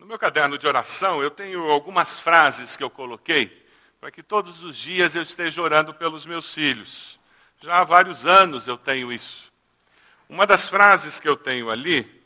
[0.00, 3.68] No meu caderno de oração, eu tenho algumas frases que eu coloquei
[4.00, 7.20] para que todos os dias eu esteja orando pelos meus filhos.
[7.60, 9.52] Já há vários anos eu tenho isso.
[10.26, 12.24] Uma das frases que eu tenho ali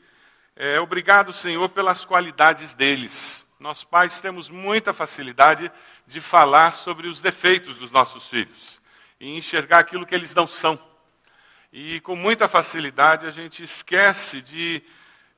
[0.54, 3.44] é: Obrigado, Senhor, pelas qualidades deles.
[3.58, 5.68] Nós pais temos muita facilidade
[6.06, 8.80] de falar sobre os defeitos dos nossos filhos
[9.18, 10.78] e enxergar aquilo que eles não são.
[11.72, 14.80] E com muita facilidade a gente esquece de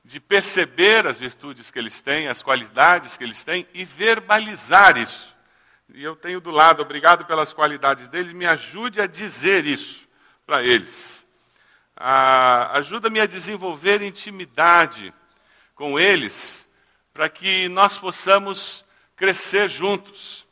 [0.07, 5.35] de perceber as virtudes que eles têm, as qualidades que eles têm e verbalizar isso.
[5.93, 10.07] E eu tenho do lado, obrigado pelas qualidades deles, me ajude a dizer isso
[10.45, 11.25] para eles.
[11.93, 15.13] Ah, Ajuda-me a desenvolver intimidade
[15.75, 16.65] com eles,
[17.13, 20.46] para que nós possamos crescer juntos.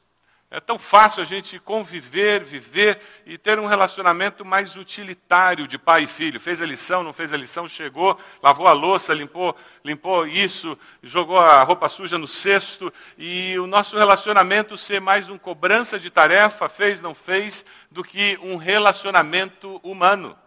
[0.55, 6.03] É tão fácil a gente conviver, viver e ter um relacionamento mais utilitário de pai
[6.03, 6.39] e filho.
[6.39, 11.37] Fez a lição, não fez a lição, chegou, lavou a louça, limpou, limpou isso, jogou
[11.37, 16.69] a roupa suja no cesto e o nosso relacionamento ser mais um cobrança de tarefa,
[16.69, 20.39] fez, não fez, do que um relacionamento humano,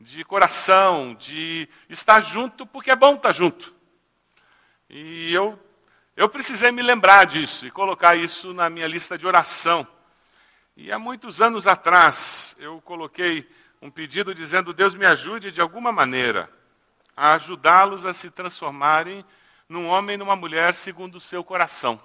[0.00, 3.74] de coração, de estar junto porque é bom estar junto.
[4.88, 5.58] E eu
[6.16, 9.86] eu precisei me lembrar disso e colocar isso na minha lista de oração.
[10.76, 13.48] E há muitos anos atrás, eu coloquei
[13.82, 16.48] um pedido dizendo: Deus me ajude de alguma maneira
[17.16, 19.24] a ajudá-los a se transformarem
[19.68, 22.00] num homem e numa mulher segundo o seu coração.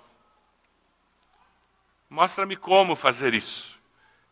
[2.09, 3.77] Mostra-me como fazer isso.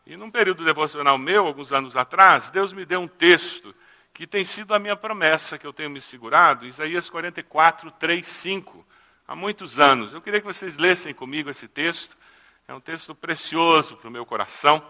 [0.04, 3.74] E num período devocional meu, alguns anos atrás, Deus me deu um texto
[4.12, 8.84] que tem sido a minha promessa que eu tenho me segurado, Isaías 44, 3, 5
[9.28, 10.14] há muitos anos.
[10.14, 12.16] Eu queria que vocês lessem comigo esse texto.
[12.66, 14.82] É um texto precioso para o meu coração.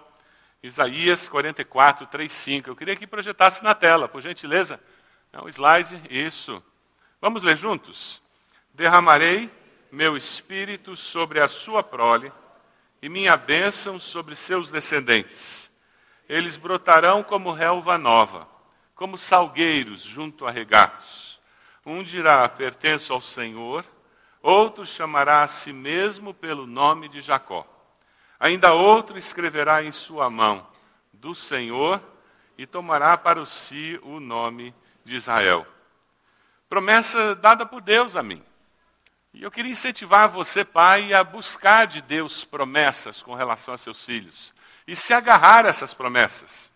[0.63, 2.71] Isaías 44, 3, 5.
[2.71, 4.81] Eu queria que projetasse na tela, por gentileza.
[5.33, 6.63] É um slide, isso.
[7.21, 8.23] Vamos ler juntos?
[8.73, 9.51] Derramarei
[9.91, 12.33] meu espírito sobre a sua prole
[13.03, 15.69] e minha bênção sobre seus descendentes.
[16.29, 18.47] Eles brotarão como relva nova,
[18.95, 21.41] como salgueiros junto a regatos.
[21.85, 23.85] Um dirá: pertenço ao Senhor
[24.49, 27.67] Outro chamará a si mesmo pelo nome de Jacó.
[28.41, 30.67] Ainda outro escreverá em sua mão
[31.13, 32.01] do Senhor
[32.57, 35.67] e tomará para si o nome de Israel.
[36.67, 38.43] Promessa dada por Deus a mim.
[39.35, 44.03] E eu queria incentivar você, pai, a buscar de Deus promessas com relação a seus
[44.03, 44.55] filhos
[44.87, 46.73] e se agarrar a essas promessas.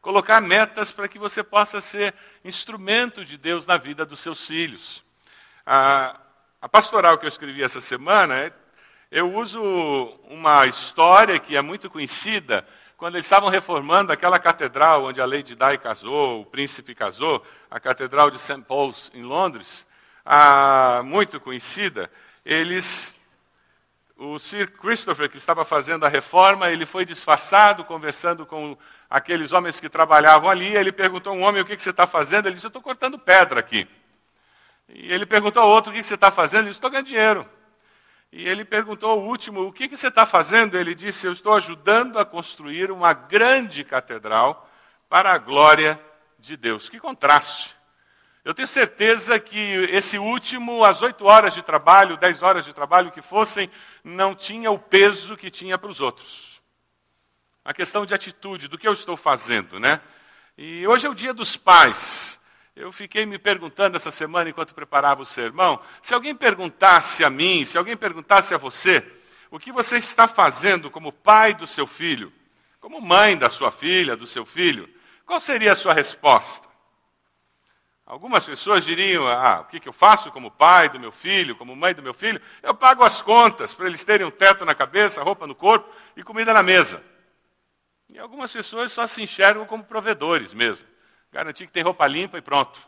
[0.00, 2.14] Colocar metas para que você possa ser
[2.44, 5.02] instrumento de Deus na vida dos seus filhos.
[5.66, 6.29] Ah,
[6.60, 8.52] a pastoral que eu escrevi essa semana,
[9.10, 9.62] eu uso
[10.28, 12.66] uma história que é muito conhecida,
[12.98, 17.80] quando eles estavam reformando aquela catedral onde a Lady Di casou, o príncipe casou, a
[17.80, 18.60] Catedral de St.
[18.60, 19.86] Paul's, em Londres,
[21.02, 22.10] muito conhecida,
[22.44, 23.14] eles
[24.18, 28.76] o Sir Christopher, que estava fazendo a reforma, ele foi disfarçado, conversando com
[29.08, 30.76] aqueles homens que trabalhavam ali.
[30.76, 32.44] Ele perguntou a um homem: O que, que você está fazendo?
[32.44, 33.88] Ele disse: Eu estou cortando pedra aqui.
[34.94, 36.62] E ele perguntou ao outro: O que você está fazendo?
[36.62, 37.48] Ele disse: Estou ganhando dinheiro.
[38.32, 40.76] E ele perguntou ao último: O que você está fazendo?
[40.76, 44.68] Ele disse: Eu estou ajudando a construir uma grande catedral
[45.08, 46.00] para a glória
[46.38, 46.88] de Deus.
[46.88, 47.76] Que contraste!
[48.42, 49.58] Eu tenho certeza que
[49.90, 53.70] esse último, as oito horas de trabalho, dez horas de trabalho que fossem,
[54.02, 56.60] não tinha o peso que tinha para os outros.
[57.62, 60.00] A questão de atitude, do que eu estou fazendo, né?
[60.56, 62.39] E hoje é o dia dos pais.
[62.74, 67.64] Eu fiquei me perguntando essa semana, enquanto preparava o sermão, se alguém perguntasse a mim,
[67.64, 69.04] se alguém perguntasse a você,
[69.50, 72.32] o que você está fazendo como pai do seu filho,
[72.78, 74.88] como mãe da sua filha, do seu filho,
[75.26, 76.68] qual seria a sua resposta?
[78.06, 81.94] Algumas pessoas diriam: Ah, o que, eu faço como pai do meu filho, como mãe
[81.94, 82.40] do meu filho?
[82.60, 86.22] Eu pago as contas para eles terem um teto na cabeça, roupa no corpo e
[86.24, 87.00] comida na mesa.
[88.08, 90.89] E algumas pessoas só se enxergam como provedores mesmo.
[91.32, 92.80] Garantir que tem roupa limpa e pronto.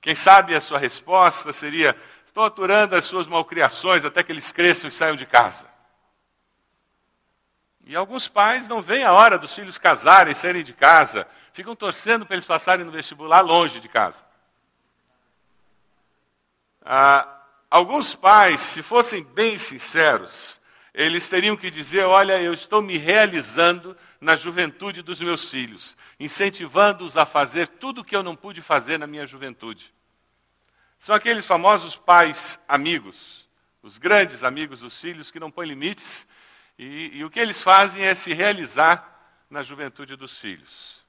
[0.00, 1.96] Quem sabe a sua resposta seria:
[2.26, 5.68] estou aturando as suas malcriações até que eles cresçam e saiam de casa.
[7.84, 12.24] E alguns pais não veem a hora dos filhos casarem, saírem de casa, ficam torcendo
[12.24, 14.24] para eles passarem no vestibular longe de casa.
[16.82, 20.60] Ah, alguns pais, se fossem bem sinceros,
[20.94, 27.16] eles teriam que dizer: Olha, eu estou me realizando na juventude dos meus filhos incentivando-os
[27.16, 29.92] a fazer tudo o que eu não pude fazer na minha juventude.
[30.98, 33.48] São aqueles famosos pais amigos,
[33.82, 36.28] os grandes amigos dos filhos que não põem limites,
[36.78, 39.18] e, e o que eles fazem é se realizar
[39.48, 41.00] na juventude dos filhos.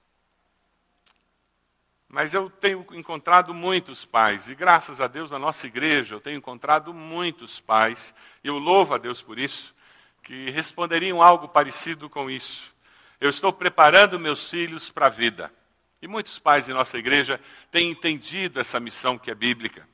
[2.07, 6.37] Mas eu tenho encontrado muitos pais, e graças a Deus na nossa igreja eu tenho
[6.37, 9.75] encontrado muitos pais, e eu louvo a Deus por isso,
[10.23, 12.73] que responderiam algo parecido com isso.
[13.21, 15.53] Eu estou preparando meus filhos para a vida.
[16.01, 17.39] E muitos pais em nossa igreja
[17.69, 19.87] têm entendido essa missão que é bíblica.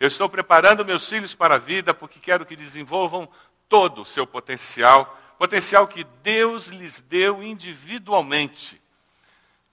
[0.00, 3.28] Eu estou preparando meus filhos para a vida porque quero que desenvolvam
[3.68, 8.80] todo o seu potencial, potencial que Deus lhes deu individualmente.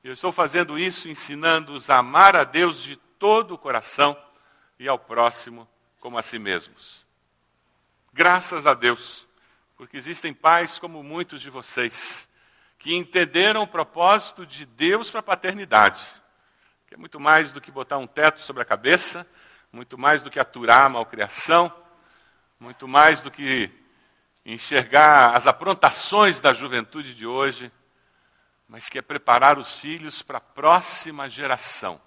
[0.03, 4.21] Eu estou fazendo isso ensinando-os a amar a Deus de todo o coração
[4.77, 5.65] e ao próximo
[6.01, 7.05] como a si mesmos.
[8.11, 9.25] Graças a Deus,
[9.77, 12.27] porque existem pais como muitos de vocês
[12.77, 15.99] que entenderam o propósito de Deus para a paternidade,
[16.87, 19.27] que é muito mais do que botar um teto sobre a cabeça,
[19.71, 21.73] muito mais do que aturar a malcriação,
[22.59, 23.69] muito mais do que
[24.45, 27.71] enxergar as aprontações da juventude de hoje,
[28.67, 31.99] mas que é preparar os filhos para a próxima geração,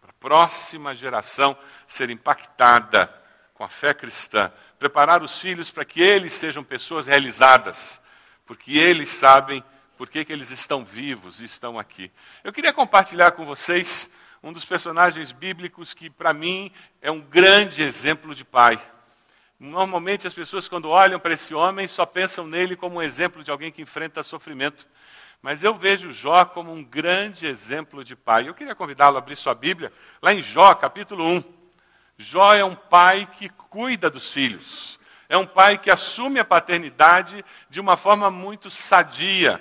[0.00, 1.56] para a próxima geração
[1.86, 3.12] ser impactada
[3.54, 8.00] com a fé cristã, preparar os filhos para que eles sejam pessoas realizadas,
[8.46, 9.64] porque eles sabem
[9.98, 12.12] por que, que eles estão vivos e estão aqui.
[12.44, 14.08] Eu queria compartilhar com vocês
[14.40, 16.70] um dos personagens bíblicos que, para mim,
[17.02, 18.80] é um grande exemplo de pai.
[19.58, 23.50] Normalmente as pessoas, quando olham para esse homem, só pensam nele como um exemplo de
[23.50, 24.86] alguém que enfrenta sofrimento.
[25.42, 28.48] Mas eu vejo Jó como um grande exemplo de pai.
[28.48, 29.92] Eu queria convidá-lo a abrir sua Bíblia,
[30.22, 31.42] lá em Jó, capítulo 1.
[32.16, 34.98] Jó é um pai que cuida dos filhos.
[35.28, 39.60] É um pai que assume a paternidade de uma forma muito sadia.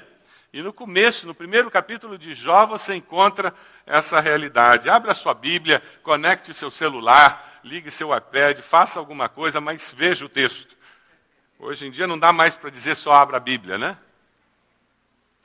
[0.53, 3.53] E no começo, no primeiro capítulo de Jó, você encontra
[3.85, 4.89] essa realidade.
[4.89, 10.25] Abra sua Bíblia, conecte o seu celular, ligue seu iPad, faça alguma coisa, mas veja
[10.25, 10.75] o texto.
[11.59, 13.97] Hoje em dia não dá mais para dizer só abra a Bíblia, né?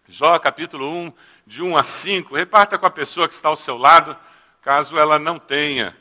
[0.08, 1.12] Jó capítulo 1,
[1.46, 2.36] de 1 a 5.
[2.36, 4.16] Reparta com a pessoa que está ao seu lado,
[4.60, 5.96] caso ela não tenha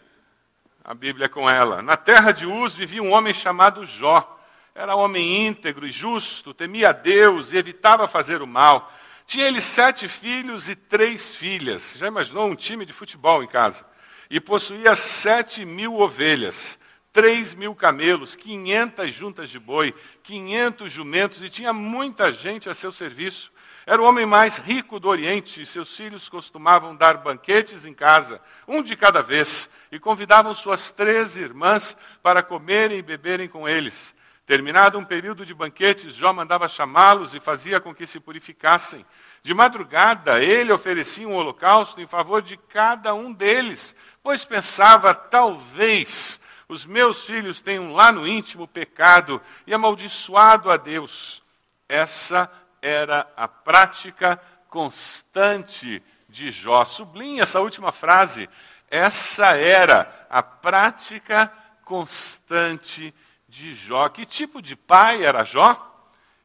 [0.83, 1.81] a Bíblia com ela.
[1.81, 4.39] Na terra de Uz vivia um homem chamado Jó.
[4.73, 8.91] Era homem íntegro e justo, temia a Deus e evitava fazer o mal.
[9.25, 11.95] Tinha ele sete filhos e três filhas.
[11.97, 13.85] Já imaginou um time de futebol em casa?
[14.29, 16.79] E possuía sete mil ovelhas,
[17.11, 22.93] três mil camelos, quinhentas juntas de boi, quinhentos jumentos e tinha muita gente a seu
[22.93, 23.51] serviço.
[23.85, 28.41] Era o homem mais rico do Oriente e seus filhos costumavam dar banquetes em casa,
[28.65, 34.15] um de cada vez, e convidavam suas três irmãs para comerem e beberem com eles.
[34.51, 39.05] Terminado um período de banquetes, Jó mandava chamá-los e fazia com que se purificassem.
[39.41, 46.37] De madrugada, ele oferecia um holocausto em favor de cada um deles, pois pensava, talvez
[46.67, 51.41] os meus filhos tenham lá no íntimo pecado e amaldiçoado a Deus.
[51.87, 52.51] Essa
[52.81, 54.37] era a prática
[54.67, 56.83] constante de Jó.
[56.83, 58.49] Sublinhe essa última frase.
[58.89, 61.49] Essa era a prática
[61.85, 63.13] constante de
[63.51, 64.07] Jó.
[64.09, 65.87] Que tipo de pai era Jó?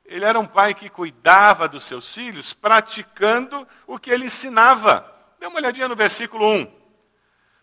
[0.05, 5.13] Ele era um pai que cuidava dos seus filhos, praticando o que ele ensinava.
[5.39, 6.73] Dê uma olhadinha no versículo 1.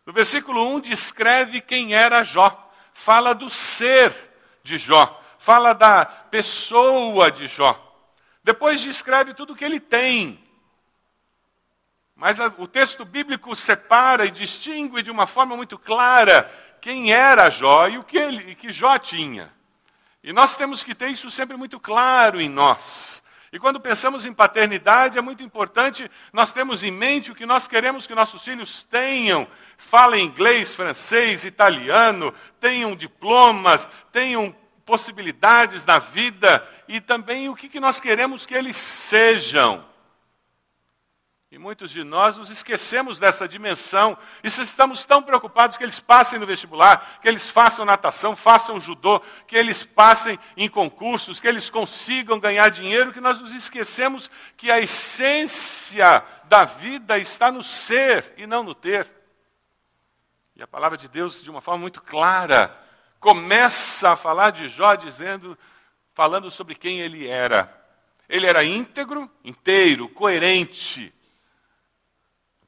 [0.05, 2.71] No versículo 1 descreve quem era Jó.
[2.93, 4.13] Fala do ser
[4.61, 5.21] de Jó.
[5.37, 7.79] Fala da pessoa de Jó.
[8.43, 10.41] Depois descreve tudo o que ele tem.
[12.15, 16.49] Mas a, o texto bíblico separa e distingue de uma forma muito clara
[16.83, 19.49] quem era Jó e o que, ele, que Jó tinha.
[20.21, 23.23] E nós temos que ter isso sempre muito claro em nós.
[23.53, 27.69] E quando pensamos em paternidade, é muito importante nós termos em mente o que nós
[27.69, 29.47] queremos que nossos filhos tenham.
[29.77, 34.53] Falem inglês, francês, italiano, tenham diplomas, tenham
[34.85, 39.85] possibilidades na vida e também o que nós queremos que eles sejam.
[41.53, 44.17] E muitos de nós nos esquecemos dessa dimensão.
[44.43, 49.21] E estamos tão preocupados que eles passem no vestibular, que eles façam natação, façam judô,
[49.45, 54.71] que eles passem em concursos, que eles consigam ganhar dinheiro, que nós nos esquecemos que
[54.71, 59.07] a essência da vida está no ser e não no ter.
[60.55, 62.75] E a palavra de Deus, de uma forma muito clara,
[63.19, 65.55] começa a falar de Jó dizendo,
[66.15, 67.71] falando sobre quem ele era.
[68.27, 71.13] Ele era íntegro, inteiro, coerente.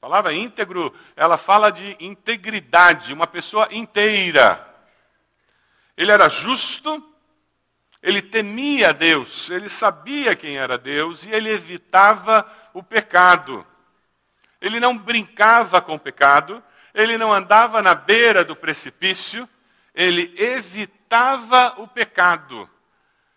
[0.05, 4.63] A palavra íntegro, ela fala de integridade, uma pessoa inteira.
[5.97, 7.03] Ele era justo,
[8.03, 13.65] ele temia Deus, ele sabia quem era Deus e ele evitava o pecado.
[14.61, 19.49] Ele não brincava com o pecado, ele não andava na beira do precipício,
[19.91, 22.69] ele evitava o pecado.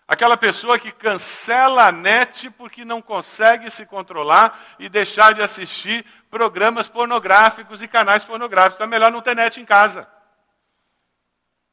[0.09, 6.03] Aquela pessoa que cancela a net porque não consegue se controlar e deixar de assistir
[6.31, 8.77] programas pornográficos e canais pornográficos.
[8.77, 10.09] Então é melhor não ter net em casa.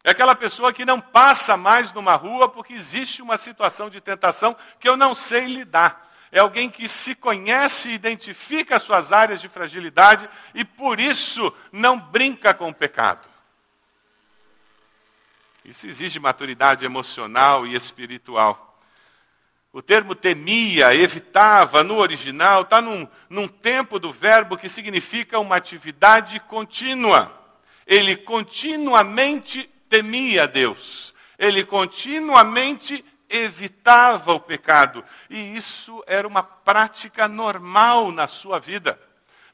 [0.04, 4.54] É aquela pessoa que não passa mais numa rua porque existe uma situação de tentação
[4.82, 6.12] que eu não sei lidar.
[6.30, 11.54] É alguém que se conhece e identifica as suas áreas de fragilidade e por isso
[11.72, 13.35] não brinca com o pecado.
[15.66, 18.80] Isso exige maturidade emocional e espiritual.
[19.74, 25.56] O termo temia, evitava, no original, está num, num tempo do verbo que significa uma
[25.56, 27.34] atividade contínua.
[27.86, 31.14] Ele continuamente temia Deus.
[31.38, 35.04] Ele continuamente evitava o pecado.
[35.30, 39.00] E isso era uma prática normal na sua vida.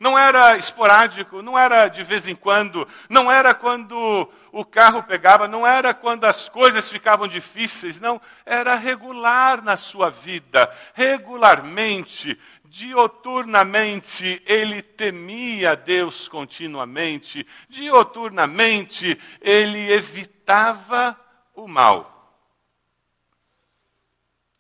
[0.02, 5.48] Não era esporádico, não era de vez em quando, não era quando o carro pegava,
[5.48, 14.42] não era quando as coisas ficavam difíceis, não, era regular na sua vida, regularmente, dioturnamente,
[14.48, 21.16] ele temia Deus continuamente, dioturnamente, ele evitava
[21.54, 22.21] o mal.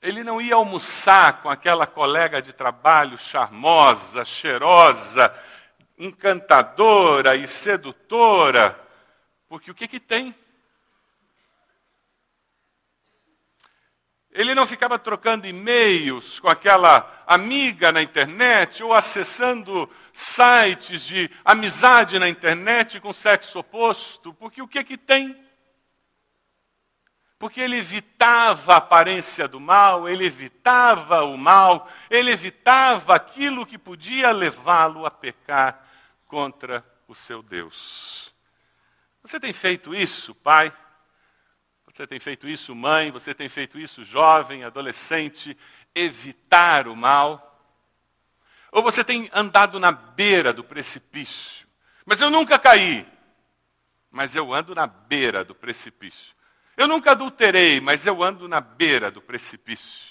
[0.01, 5.33] Ele não ia almoçar com aquela colega de trabalho charmosa, cheirosa,
[5.97, 8.79] encantadora e sedutora,
[9.47, 10.33] porque o que que tem?
[14.31, 22.17] Ele não ficava trocando e-mails com aquela amiga na internet ou acessando sites de amizade
[22.17, 25.37] na internet com sexo oposto, porque o que que tem?
[27.41, 33.79] Porque ele evitava a aparência do mal, ele evitava o mal, ele evitava aquilo que
[33.79, 35.83] podia levá-lo a pecar
[36.27, 38.31] contra o seu Deus.
[39.23, 40.71] Você tem feito isso, pai?
[41.91, 43.09] Você tem feito isso, mãe?
[43.09, 45.57] Você tem feito isso, jovem, adolescente?
[45.95, 47.59] Evitar o mal?
[48.71, 51.67] Ou você tem andado na beira do precipício?
[52.05, 53.03] Mas eu nunca caí.
[54.11, 56.39] Mas eu ando na beira do precipício.
[56.81, 60.09] Eu nunca adulterei, mas eu ando na beira do precipício.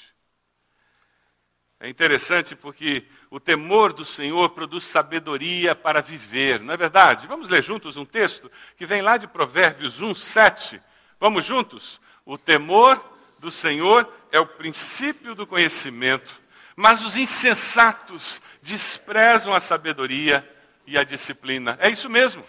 [1.81, 7.27] É interessante porque o temor do Senhor produz sabedoria para viver, não é verdade?
[7.27, 10.81] Vamos ler juntos um texto que vem lá de Provérbios 1, 7.
[11.19, 12.01] Vamos juntos?
[12.25, 13.05] O temor
[13.41, 16.41] do Senhor é o princípio do conhecimento,
[16.77, 20.49] mas os insensatos desprezam a sabedoria
[20.87, 21.77] e a disciplina.
[21.81, 22.45] É isso mesmo.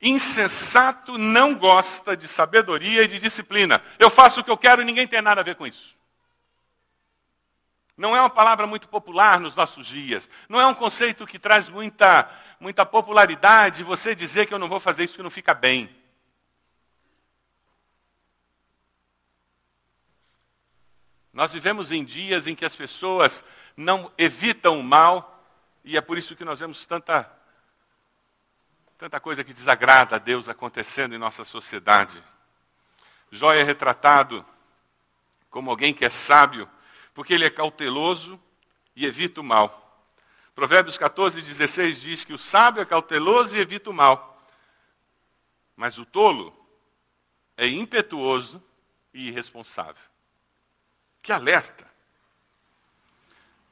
[0.00, 3.82] Insensato não gosta de sabedoria e de disciplina.
[3.98, 5.96] Eu faço o que eu quero e ninguém tem nada a ver com isso.
[7.96, 10.28] Não é uma palavra muito popular nos nossos dias.
[10.48, 14.78] Não é um conceito que traz muita, muita popularidade você dizer que eu não vou
[14.78, 15.90] fazer isso que não fica bem.
[21.32, 23.44] Nós vivemos em dias em que as pessoas
[23.76, 25.44] não evitam o mal,
[25.84, 27.30] e é por isso que nós vemos tanta
[28.98, 32.20] Tanta coisa que desagrada a Deus acontecendo em nossa sociedade.
[33.30, 34.44] Jó é retratado
[35.48, 36.68] como alguém que é sábio,
[37.14, 38.40] porque ele é cauteloso
[38.96, 40.04] e evita o mal.
[40.52, 44.42] Provérbios 14, 16 diz que o sábio é cauteloso e evita o mal,
[45.76, 46.52] mas o tolo
[47.56, 48.60] é impetuoso
[49.14, 50.02] e irresponsável.
[51.22, 51.86] Que alerta!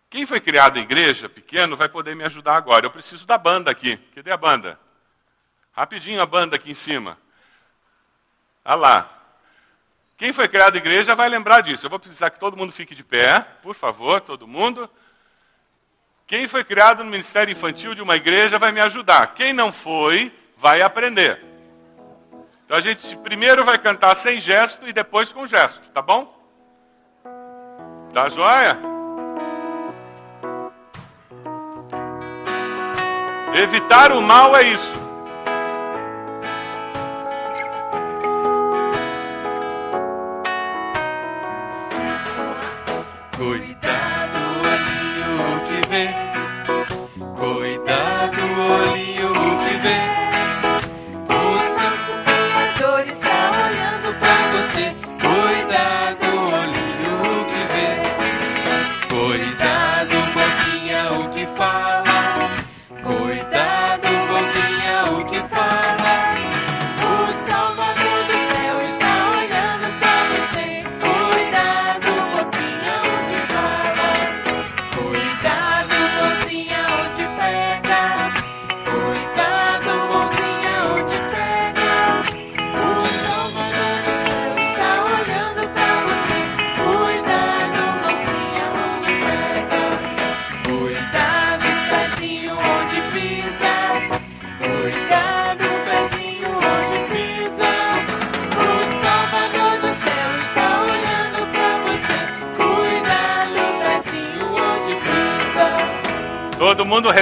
[0.08, 2.86] Quem foi criado em igreja pequeno vai poder me ajudar agora.
[2.86, 3.96] Eu preciso da banda aqui.
[4.14, 4.85] Cadê a banda?
[5.76, 7.18] Rapidinho a banda aqui em cima.
[8.64, 9.10] Ah lá.
[10.16, 11.84] Quem foi criado igreja vai lembrar disso.
[11.84, 14.88] Eu vou precisar que todo mundo fique de pé, por favor, todo mundo.
[16.26, 19.34] Quem foi criado no ministério infantil de uma igreja vai me ajudar.
[19.34, 21.44] Quem não foi, vai aprender.
[22.64, 26.34] Então a gente primeiro vai cantar sem gesto e depois com gesto, tá bom?
[28.14, 28.78] Tá joia?
[33.54, 35.05] Evitar o mal é isso.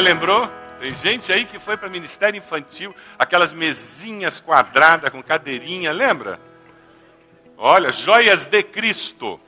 [0.04, 0.46] Relembrou?
[0.78, 6.38] Tem gente aí que foi para ministério infantil, aquelas mesinhas quadradas com cadeirinha, lembra?
[7.56, 9.40] Olha, joias de Cristo.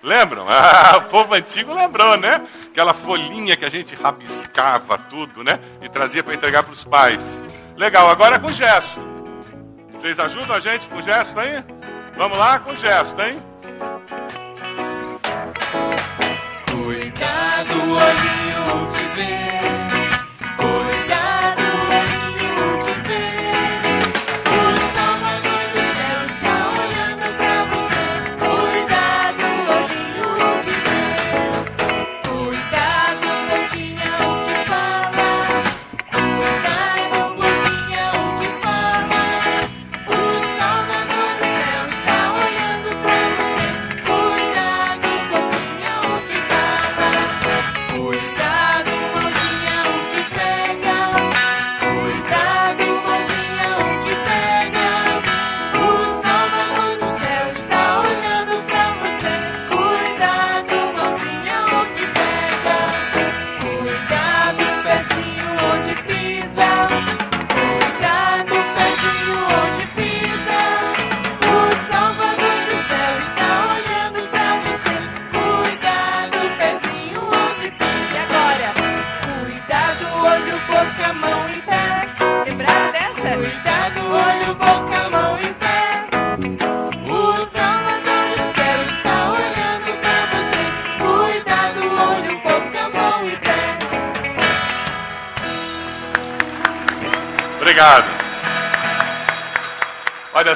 [0.00, 0.46] Lembram?
[0.54, 2.46] Ah, o povo antigo lembrou, né?
[2.66, 5.58] Aquela folhinha que a gente rabiscava tudo, né?
[5.82, 7.42] E trazia para entregar para os pais.
[7.76, 9.00] Legal, agora com gesto.
[9.90, 11.64] Vocês ajudam a gente com gesto aí?
[12.16, 13.42] Vamos lá com gesto, hein?
[16.70, 19.73] Cuidado, olhinho que vem.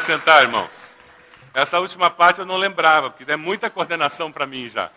[0.08, 0.72] Pode assentar, irmãos.
[1.52, 4.90] Essa última parte eu não lembrava, porque é muita coordenação para mim já.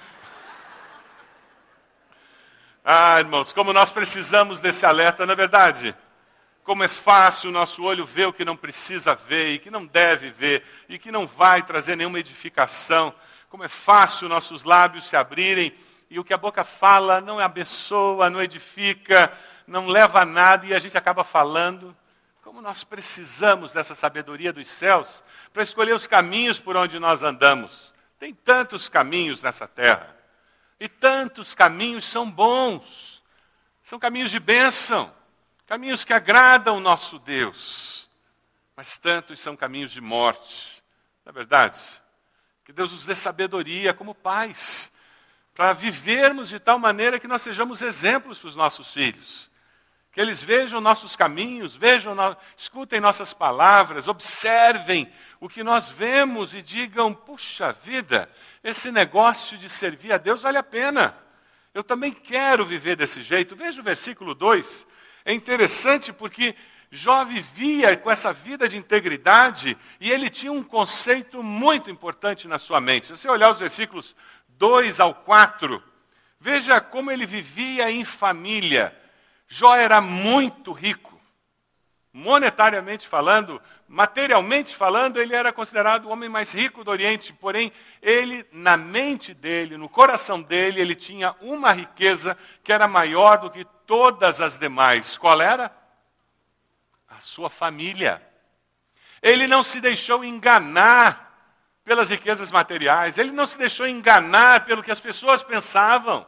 [2.82, 5.94] Ah, irmãos, como nós precisamos desse alerta, na é verdade.
[6.64, 9.86] Como é fácil o nosso olho ver o que não precisa ver e que não
[9.86, 13.14] deve ver e que não vai trazer nenhuma edificação.
[13.50, 15.76] Como é fácil nossos lábios se abrirem
[16.10, 19.30] e o que a boca fala não abençoa, não edifica,
[19.68, 21.94] não leva a nada e a gente acaba falando.
[22.42, 25.24] Como nós precisamos dessa sabedoria dos céus
[25.54, 27.94] para escolher os caminhos por onde nós andamos.
[28.18, 30.16] Tem tantos caminhos nessa terra.
[30.80, 33.24] E tantos caminhos são bons.
[33.84, 35.14] São caminhos de bênção.
[35.68, 38.10] Caminhos que agradam o nosso Deus.
[38.76, 40.84] Mas tantos são caminhos de morte.
[41.24, 41.80] Não é verdade?
[42.66, 44.92] Que Deus nos dê sabedoria como pais.
[45.54, 49.51] Para vivermos de tal maneira que nós sejamos exemplos para os nossos filhos
[50.12, 52.16] que eles vejam nossos caminhos, vejam,
[52.58, 58.30] escutem nossas palavras, observem o que nós vemos e digam: puxa vida,
[58.64, 61.18] esse negócio de servir a Deus vale a pena.
[61.74, 63.56] Eu também quero viver desse jeito.
[63.56, 64.86] Veja o versículo 2.
[65.24, 66.54] É interessante porque
[66.92, 72.60] Jó vivia com essa vida de integridade e ele tinha um conceito muito importante na
[72.60, 73.08] sua mente.
[73.08, 74.14] Se você olhar os versículos
[74.50, 75.82] 2 ao 4,
[76.38, 78.94] veja como ele vivia em família
[79.54, 81.20] Jó era muito rico.
[82.14, 87.70] Monetariamente falando, materialmente falando, ele era considerado o homem mais rico do Oriente, porém,
[88.02, 93.52] ele, na mente dele, no coração dele, ele tinha uma riqueza que era maior do
[93.52, 95.18] que todas as demais.
[95.18, 95.70] Qual era?
[97.10, 98.26] A sua família.
[99.22, 101.30] Ele não se deixou enganar
[101.84, 106.26] pelas riquezas materiais, ele não se deixou enganar pelo que as pessoas pensavam,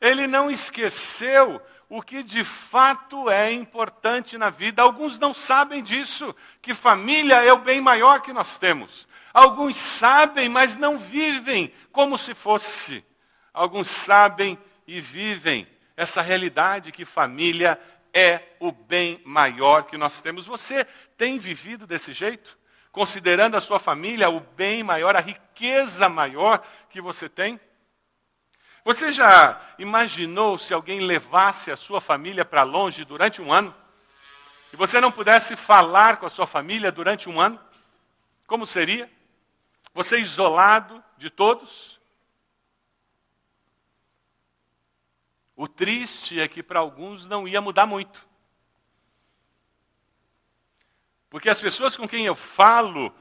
[0.00, 4.82] ele não esqueceu o que de fato é importante na vida.
[4.82, 9.06] Alguns não sabem disso, que família é o bem maior que nós temos.
[9.32, 13.04] Alguns sabem, mas não vivem como se fosse.
[13.52, 15.66] Alguns sabem e vivem
[15.96, 17.80] essa realidade que família
[18.12, 20.46] é o bem maior que nós temos.
[20.46, 20.84] Você
[21.16, 22.58] tem vivido desse jeito?
[22.92, 27.58] Considerando a sua família o bem maior, a riqueza maior que você tem?
[28.84, 33.74] Você já imaginou se alguém levasse a sua família para longe durante um ano?
[34.74, 37.58] E você não pudesse falar com a sua família durante um ano?
[38.46, 39.10] Como seria?
[39.94, 41.98] Você isolado de todos?
[45.56, 48.28] O triste é que para alguns não ia mudar muito.
[51.30, 53.14] Porque as pessoas com quem eu falo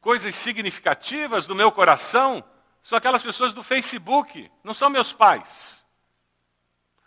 [0.00, 2.42] coisas significativas do meu coração
[2.82, 5.78] são aquelas pessoas do Facebook, não são meus pais.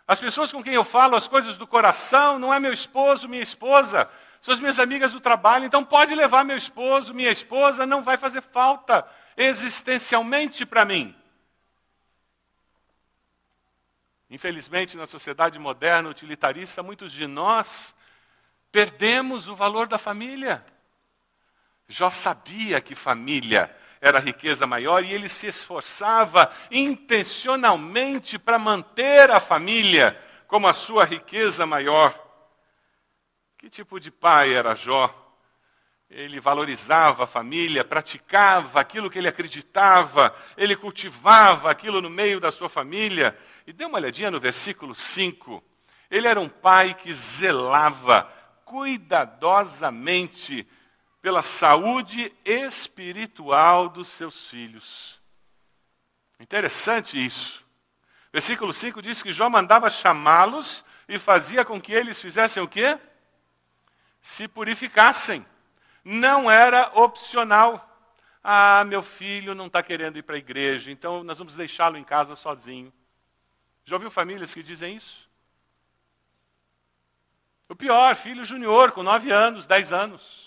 [0.06, 3.42] As pessoas com quem eu falo as coisas do coração não é meu esposo, minha
[3.42, 4.08] esposa,
[4.40, 8.16] são as minhas amigas do trabalho, então pode levar meu esposo, minha esposa, não vai
[8.16, 11.16] fazer falta existencialmente para mim.
[14.28, 17.94] Infelizmente, na sociedade moderna utilitarista, muitos de nós
[18.70, 20.64] perdemos o valor da família.
[21.88, 29.30] Jó sabia que família era a riqueza maior e ele se esforçava intencionalmente para manter
[29.30, 32.14] a família como a sua riqueza maior.
[33.56, 35.08] Que tipo de pai era Jó?
[36.10, 42.52] Ele valorizava a família, praticava aquilo que ele acreditava, ele cultivava aquilo no meio da
[42.52, 43.34] sua família.
[43.66, 45.64] E dê uma olhadinha no versículo 5.
[46.10, 48.30] Ele era um pai que zelava
[48.66, 50.68] cuidadosamente
[51.24, 55.18] pela saúde espiritual dos seus filhos.
[56.38, 57.64] Interessante isso.
[58.30, 62.98] Versículo 5 diz que Jó mandava chamá-los e fazia com que eles fizessem o quê?
[64.20, 65.46] Se purificassem.
[66.04, 67.90] Não era opcional.
[68.42, 72.04] Ah, meu filho não está querendo ir para a igreja, então nós vamos deixá-lo em
[72.04, 72.92] casa sozinho.
[73.86, 75.26] Já ouviu famílias que dizem isso?
[77.66, 80.43] O pior, filho junior, com nove anos, dez anos.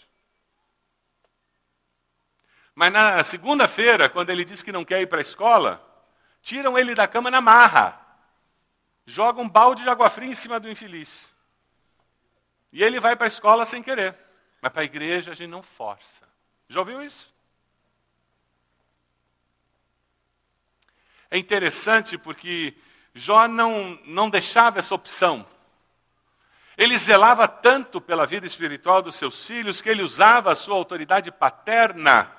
[2.77, 5.83] Mas na segunda-feira, quando ele diz que não quer ir para a escola,
[6.43, 7.99] tiram ele da cama na marra.
[9.03, 11.33] Jogam um balde de água fria em cima do infeliz.
[12.71, 14.15] E ele vai para a escola sem querer.
[14.61, 16.29] Mas para a igreja a gente não força.
[16.69, 17.33] Já ouviu isso?
[21.31, 22.75] É interessante porque
[23.11, 25.43] Jó não, não deixava essa opção.
[26.77, 31.31] Ele zelava tanto pela vida espiritual dos seus filhos que ele usava a sua autoridade
[31.31, 32.36] paterna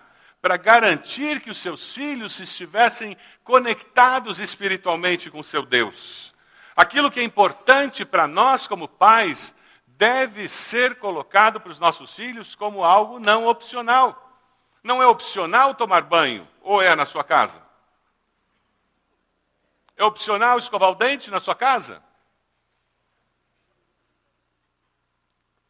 [0.48, 6.34] para garantir que os seus filhos estivessem conectados espiritualmente com seu Deus.
[6.74, 9.54] Aquilo que é importante para nós como pais
[9.86, 14.40] deve ser colocado para os nossos filhos como algo não opcional.
[14.82, 17.60] Não é opcional tomar banho, ou é na sua casa?
[19.98, 22.02] É opcional escovar o dente na sua casa?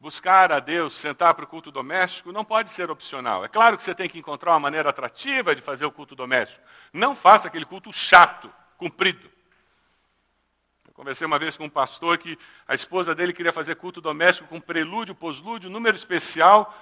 [0.00, 3.44] Buscar a Deus, sentar para o culto doméstico, não pode ser opcional.
[3.44, 6.62] É claro que você tem que encontrar uma maneira atrativa de fazer o culto doméstico.
[6.92, 9.28] Não faça aquele culto chato, comprido.
[10.98, 14.60] Conversei uma vez com um pastor que a esposa dele queria fazer culto doméstico com
[14.60, 16.76] prelúdio, poslúdio, número especial.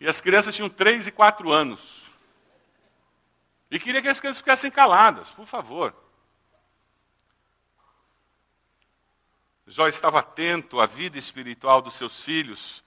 [0.00, 2.02] E as crianças tinham três e quatro anos.
[3.70, 5.94] E queria que as crianças ficassem caladas, por favor.
[9.70, 12.82] Jó estava atento à vida espiritual dos seus filhos,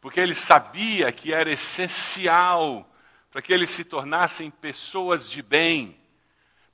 [0.00, 2.92] porque ele sabia que era essencial
[3.30, 5.96] para que eles se tornassem pessoas de bem,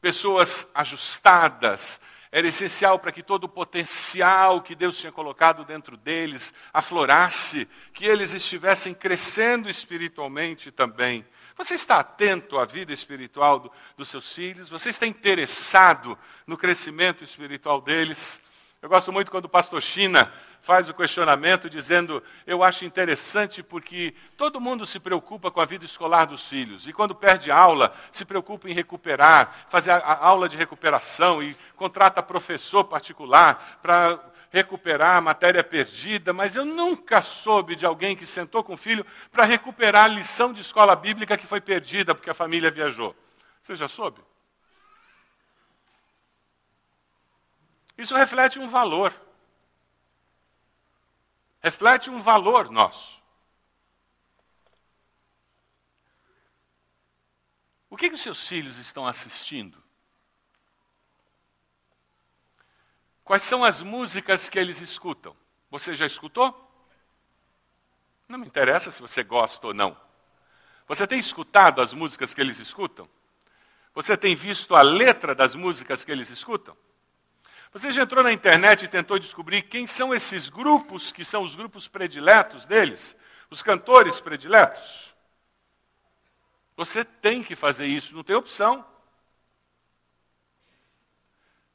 [0.00, 2.00] pessoas ajustadas,
[2.32, 8.06] era essencial para que todo o potencial que Deus tinha colocado dentro deles aflorasse, que
[8.06, 11.22] eles estivessem crescendo espiritualmente também.
[11.54, 14.70] Você está atento à vida espiritual do, dos seus filhos?
[14.70, 18.40] Você está interessado no crescimento espiritual deles?
[18.82, 24.14] Eu gosto muito quando o pastor China faz o questionamento dizendo: Eu acho interessante porque
[24.38, 26.86] todo mundo se preocupa com a vida escolar dos filhos.
[26.86, 32.22] E quando perde aula, se preocupa em recuperar, fazer a aula de recuperação e contrata
[32.22, 34.18] professor particular para
[34.50, 36.32] recuperar a matéria perdida.
[36.32, 40.54] Mas eu nunca soube de alguém que sentou com o filho para recuperar a lição
[40.54, 43.14] de escola bíblica que foi perdida porque a família viajou.
[43.62, 44.29] Você já soube?
[48.00, 49.14] Isso reflete um valor
[51.60, 53.20] reflete um valor nosso.
[57.88, 59.82] O que, que os seus filhos estão assistindo?
[63.24, 65.36] Quais são as músicas que eles escutam?
[65.70, 66.68] Você já escutou?
[68.28, 69.96] Não me interessa se você gosta ou não.
[70.86, 73.08] Você tem escutado as músicas que eles escutam?
[73.92, 76.76] Você tem visto a letra das músicas que eles escutam?
[77.72, 81.54] Você já entrou na internet e tentou descobrir quem são esses grupos que são os
[81.54, 83.16] grupos prediletos deles?
[83.48, 85.14] Os cantores prediletos?
[86.76, 88.84] Você tem que fazer isso, não tem opção.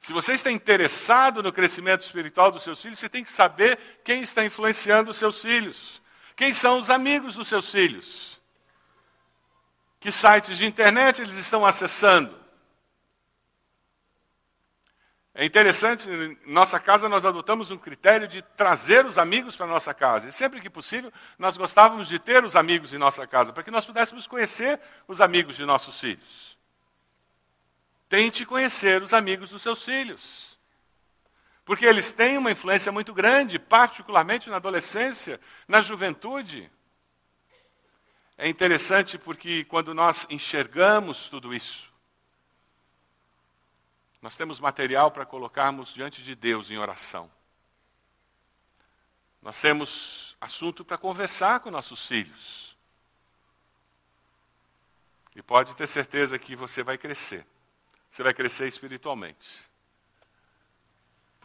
[0.01, 4.21] Se você está interessado no crescimento espiritual dos seus filhos, você tem que saber quem
[4.21, 6.01] está influenciando os seus filhos.
[6.35, 8.39] Quem são os amigos dos seus filhos?
[9.99, 12.44] Que sites de internet eles estão acessando?
[15.37, 19.93] É interessante, em nossa casa nós adotamos um critério de trazer os amigos para nossa
[19.93, 20.29] casa.
[20.29, 23.69] E sempre que possível, nós gostávamos de ter os amigos em nossa casa, para que
[23.69, 26.57] nós pudéssemos conhecer os amigos de nossos filhos.
[28.07, 30.57] Tente conhecer os amigos dos seus filhos.
[31.65, 36.71] Porque eles têm uma influência muito grande, particularmente na adolescência, na juventude.
[38.37, 41.93] É interessante porque quando nós enxergamos tudo isso,
[44.25, 47.29] nós temos material para colocarmos diante de Deus em oração.
[49.39, 52.75] Nós temos assunto para conversar com nossos filhos.
[55.35, 57.45] E pode ter certeza que você vai crescer.
[58.09, 59.47] Você vai crescer espiritualmente.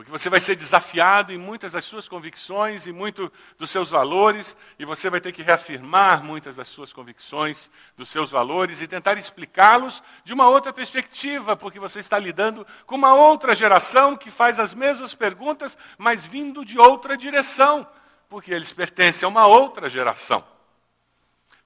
[0.00, 4.56] Porque você vai ser desafiado em muitas das suas convicções e muito dos seus valores,
[4.78, 9.18] e você vai ter que reafirmar muitas das suas convicções, dos seus valores e tentar
[9.18, 14.58] explicá-los de uma outra perspectiva, porque você está lidando com uma outra geração que faz
[14.58, 17.86] as mesmas perguntas, mas vindo de outra direção,
[18.26, 20.42] porque eles pertencem a uma outra geração.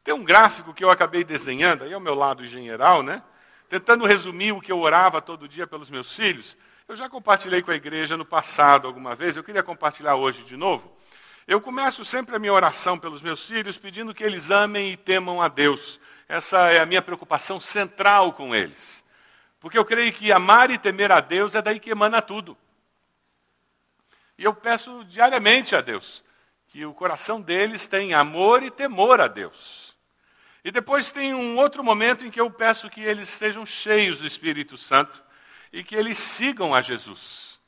[0.03, 3.23] Tem um gráfico que eu acabei desenhando, aí é o meu lado engenheiral, né?
[3.69, 6.57] Tentando resumir o que eu orava todo dia pelos meus filhos.
[6.87, 10.55] Eu já compartilhei com a igreja no passado alguma vez, eu queria compartilhar hoje de
[10.55, 10.95] novo.
[11.47, 15.41] Eu começo sempre a minha oração pelos meus filhos pedindo que eles amem e temam
[15.41, 15.99] a Deus.
[16.29, 19.03] Essa é a minha preocupação central com eles.
[19.61, 22.55] Porque eu creio que amar e temer a Deus é daí que emana tudo.
[24.37, 26.23] E eu peço diariamente a Deus
[26.69, 29.97] que o coração deles tenha amor e temor a Deus.
[30.63, 34.27] E depois tem um outro momento em que eu peço que eles estejam cheios do
[34.27, 35.24] Espírito Santo
[35.75, 37.59] e que eles sigam a Jesus.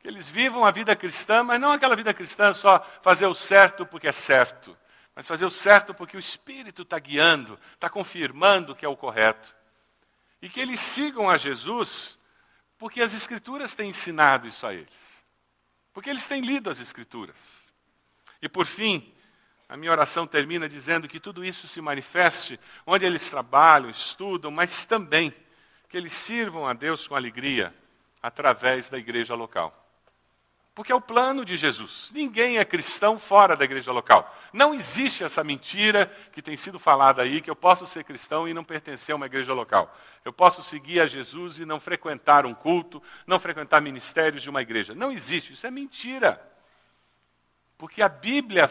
[0.00, 3.84] Que eles vivam a vida cristã, mas não aquela vida cristã só fazer o certo
[3.84, 4.74] porque é certo,
[5.14, 9.54] mas fazer o certo porque o Espírito está guiando, está confirmando que é o correto.
[10.40, 12.18] E que eles sigam a Jesus
[12.78, 15.22] porque as Escrituras têm ensinado isso a eles.
[15.92, 17.36] Porque eles têm lido as Escrituras.
[18.40, 19.12] E por fim,
[19.68, 24.84] a minha oração termina dizendo que tudo isso se manifeste onde eles trabalham, estudam, mas
[24.84, 25.34] também
[25.88, 27.74] que eles sirvam a Deus com alegria
[28.22, 29.74] através da igreja local.
[30.78, 32.08] Porque é o plano de Jesus.
[32.14, 34.32] Ninguém é cristão fora da igreja local.
[34.52, 38.54] Não existe essa mentira que tem sido falada aí, que eu posso ser cristão e
[38.54, 39.92] não pertencer a uma igreja local.
[40.24, 44.62] Eu posso seguir a Jesus e não frequentar um culto, não frequentar ministérios de uma
[44.62, 44.94] igreja.
[44.94, 46.40] Não existe, isso é mentira.
[47.76, 48.70] Porque a Bíblia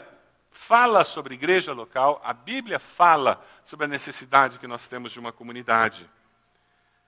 [0.49, 5.34] fala sobre igreja local, a Bíblia fala sobre a necessidade que nós temos de uma
[5.34, 6.10] comunidade.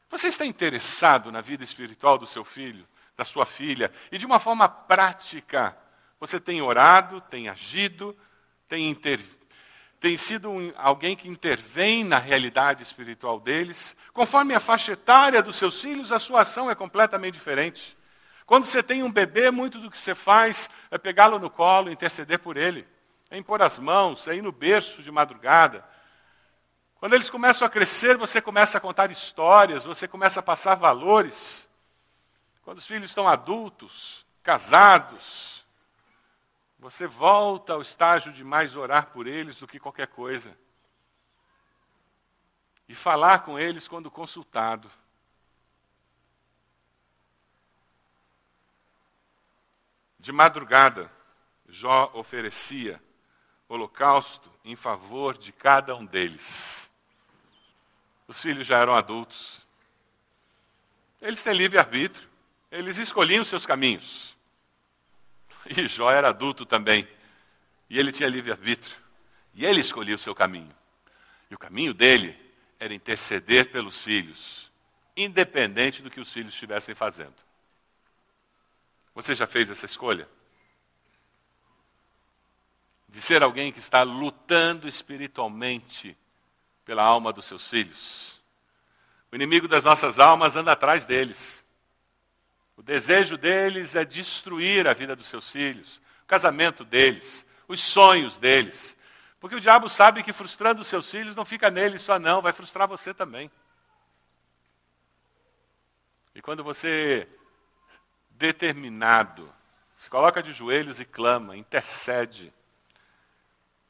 [0.10, 3.91] Você está interessado na vida espiritual do seu filho, da sua filha?
[4.12, 5.78] E de uma forma prática,
[6.19, 8.17] você tem orado, tem agido,
[8.67, 9.19] tem, inter...
[10.00, 13.95] tem sido um, alguém que intervém na realidade espiritual deles?
[14.12, 17.95] Conforme a faixa etária dos seus filhos, a sua ação é completamente diferente.
[18.48, 22.39] Quando você tem um bebê, muito do que você faz é pegá-lo no colo, interceder
[22.39, 22.88] por ele,
[23.30, 25.86] é impor as mãos, é ir no berço de madrugada,
[27.00, 31.70] quando eles começam a crescer, você começa a contar histórias, você começa a passar valores.
[32.62, 35.66] Quando os filhos estão adultos, casados,
[36.78, 40.58] você volta ao estágio de mais orar por eles do que qualquer coisa.
[42.88, 44.92] E falar com eles quando consultado.
[50.20, 51.10] De madrugada,
[51.70, 53.02] Jó oferecia
[53.70, 56.88] holocausto em favor de cada um deles.
[58.30, 59.60] Os filhos já eram adultos.
[61.20, 62.30] Eles têm livre-arbítrio.
[62.72, 64.38] Eles escolhiam seus caminhos.
[65.65, 67.08] E Jó era adulto também.
[67.89, 68.96] E ele tinha livre-arbítrio.
[69.56, 70.74] E ele escolhia o seu caminho.
[71.50, 72.39] E o caminho dele
[72.80, 74.72] era interceder pelos filhos,
[75.18, 77.36] independente do que os filhos estivessem fazendo.
[79.15, 80.30] Você já fez essa escolha?
[83.08, 86.15] De ser alguém que está lutando espiritualmente
[86.89, 88.41] pela alma dos seus filhos.
[89.32, 91.63] O inimigo das nossas almas anda atrás deles.
[92.75, 98.38] O desejo deles é destruir a vida dos seus filhos, o casamento deles, os sonhos
[98.38, 98.97] deles.
[99.39, 102.54] Porque o diabo sabe que frustrando os seus filhos não fica nele só não, vai
[102.54, 103.52] frustrar você também.
[106.34, 107.30] E quando você,
[108.32, 109.54] determinado,
[109.95, 112.52] se coloca de joelhos e clama, intercede,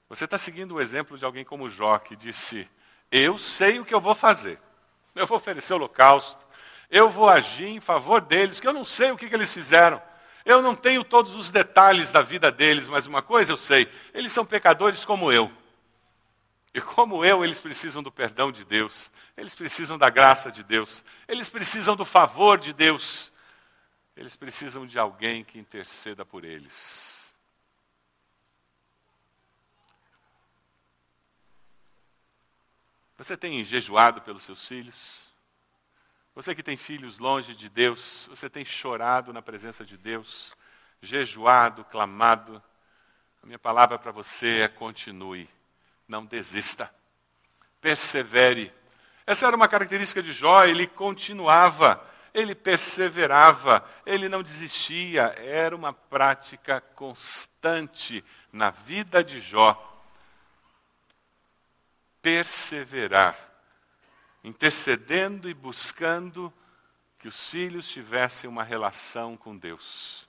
[0.10, 2.70] você está seguindo o exemplo de alguém como Jó, que disse:
[3.12, 4.60] eu sei o que eu vou fazer.
[5.16, 6.46] Eu vou oferecer holocausto.
[6.90, 10.02] Eu vou agir em favor deles, que eu não sei o que, que eles fizeram.
[10.44, 14.32] Eu não tenho todos os detalhes da vida deles, mas uma coisa eu sei: eles
[14.32, 15.52] são pecadores como eu.
[16.74, 21.04] E como eu, eles precisam do perdão de Deus, eles precisam da graça de Deus,
[21.28, 23.34] eles precisam do favor de Deus,
[24.16, 27.19] eles precisam de alguém que interceda por eles.
[33.20, 35.30] Você tem jejuado pelos seus filhos?
[36.34, 40.56] Você que tem filhos longe de Deus, você tem chorado na presença de Deus,
[41.02, 42.64] jejuado, clamado.
[43.44, 45.50] A minha palavra para você é: continue,
[46.08, 46.90] não desista,
[47.82, 48.72] persevere.
[49.28, 52.02] Essa era uma característica de Jó, ele continuava,
[52.34, 59.89] ele perseverava, ele não desistia, era uma prática constante na vida de Jó.
[62.22, 63.38] Perseverar,
[64.44, 66.54] intercedendo e buscando
[67.18, 70.28] que os filhos tivessem uma relação com Deus.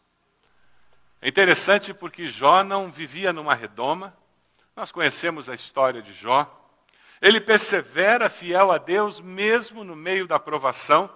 [1.23, 4.17] É interessante porque Jó não vivia numa redoma,
[4.75, 6.57] nós conhecemos a história de Jó.
[7.21, 11.11] Ele persevera fiel a Deus mesmo no meio da provação.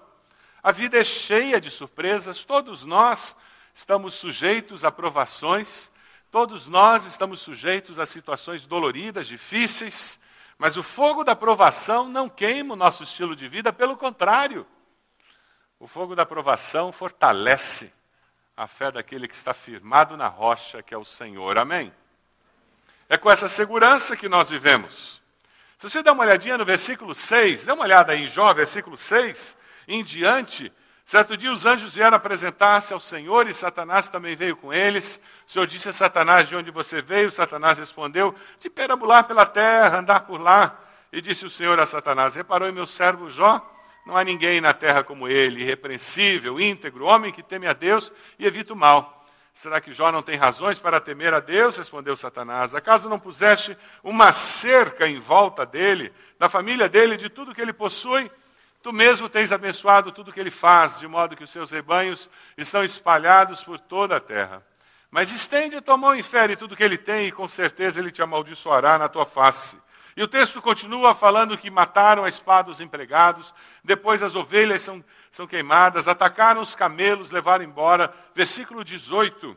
[0.62, 3.34] A vida é cheia de surpresas, todos nós
[3.74, 5.90] estamos sujeitos a provações,
[6.30, 10.20] todos nós estamos sujeitos a situações doloridas, difíceis,
[10.58, 14.66] mas o fogo da provação não queima o nosso estilo de vida, pelo contrário.
[15.78, 17.92] O fogo da provação fortalece
[18.56, 21.58] a fé daquele que está firmado na rocha, que é o Senhor.
[21.58, 21.92] Amém?
[23.08, 25.22] É com essa segurança que nós vivemos.
[25.76, 28.96] Se você der uma olhadinha no versículo 6, dê uma olhada aí em Jó, versículo
[28.96, 29.56] 6,
[29.88, 30.72] em diante,
[31.04, 35.20] certo dia os anjos vieram apresentar-se ao Senhor e Satanás também veio com eles.
[35.46, 37.30] O Senhor disse a Satanás: De onde você veio?
[37.30, 40.80] Satanás respondeu: De perabular pela terra, andar por lá.
[41.12, 43.70] E disse o Senhor a Satanás: Reparou em meu servo Jó?
[44.04, 48.46] Não há ninguém na terra como ele, irrepreensível, íntegro, homem que teme a Deus e
[48.46, 49.24] evita o mal.
[49.54, 51.76] Será que Jó não tem razões para temer a Deus?
[51.76, 52.74] Respondeu Satanás.
[52.74, 57.72] Acaso não puseste uma cerca em volta dele, da família dele, de tudo que ele
[57.72, 58.30] possui?
[58.84, 62.84] Tu mesmo tens abençoado tudo que ele faz, de modo que os seus rebanhos estão
[62.84, 64.62] espalhados por toda a terra.
[65.10, 68.10] Mas estende a tua mão e fere tudo que ele tem, e com certeza ele
[68.10, 69.78] te amaldiçoará na tua face.
[70.14, 75.02] E o texto continua falando que mataram a espada os empregados, depois as ovelhas são,
[75.32, 78.14] são queimadas, atacaram os camelos, levaram embora.
[78.34, 79.56] Versículo 18.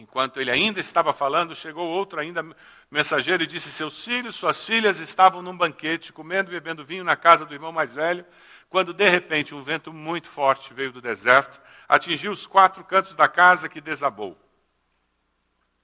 [0.00, 2.42] Enquanto ele ainda estava falando, chegou outro ainda
[2.90, 7.16] mensageiro e disse: Seus filhos, suas filhas estavam num banquete, comendo e bebendo vinho na
[7.16, 8.24] casa do irmão mais velho,
[8.70, 13.28] quando de repente um vento muito forte veio do deserto, atingiu os quatro cantos da
[13.28, 14.38] casa que desabou.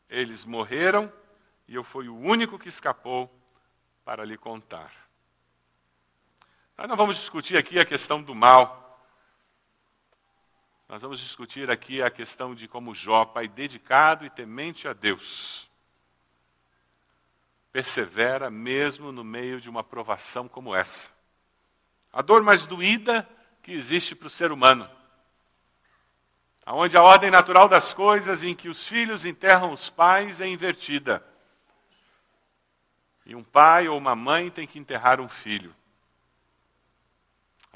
[0.08, 1.12] Eles morreram
[1.68, 3.30] e eu fui o único que escapou
[4.02, 4.92] para lhe contar.
[6.78, 8.85] Nós não vamos discutir aqui a questão do mal.
[10.88, 15.68] Nós vamos discutir aqui a questão de como Jó, pai dedicado e temente a Deus,
[17.72, 21.10] persevera mesmo no meio de uma provação como essa.
[22.12, 23.28] A dor mais doída
[23.62, 24.88] que existe para o ser humano.
[26.64, 31.24] Onde a ordem natural das coisas em que os filhos enterram os pais é invertida.
[33.24, 35.74] E um pai ou uma mãe tem que enterrar um filho.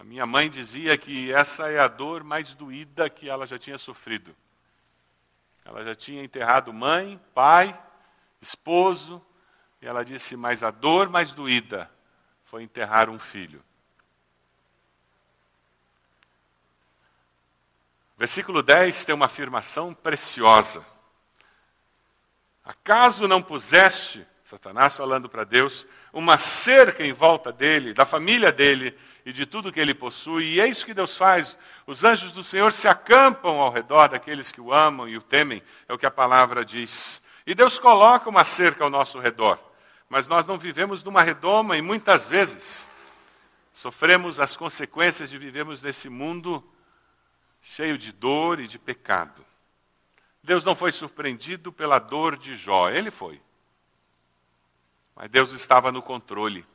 [0.00, 3.76] A minha mãe dizia que essa é a dor mais doída que ela já tinha
[3.76, 4.34] sofrido.
[5.62, 7.78] Ela já tinha enterrado mãe, pai,
[8.40, 9.22] esposo,
[9.78, 11.90] e ela disse: Mas a dor mais doída
[12.46, 13.62] foi enterrar um filho.
[18.16, 20.82] Versículo 10 tem uma afirmação preciosa.
[22.64, 28.98] Acaso não puseste Satanás falando para Deus, uma cerca em volta dele, da família dele
[29.24, 30.54] e de tudo que ele possui.
[30.54, 31.56] E é isso que Deus faz.
[31.86, 35.62] Os anjos do Senhor se acampam ao redor daqueles que o amam e o temem,
[35.88, 37.22] é o que a palavra diz.
[37.46, 39.58] E Deus coloca uma cerca ao nosso redor.
[40.08, 42.90] Mas nós não vivemos numa redoma e muitas vezes
[43.72, 46.62] sofremos as consequências de vivermos nesse mundo
[47.62, 49.44] cheio de dor e de pecado.
[50.42, 53.40] Deus não foi surpreendido pela dor de Jó, ele foi.
[55.14, 56.66] Mas Deus estava no controle.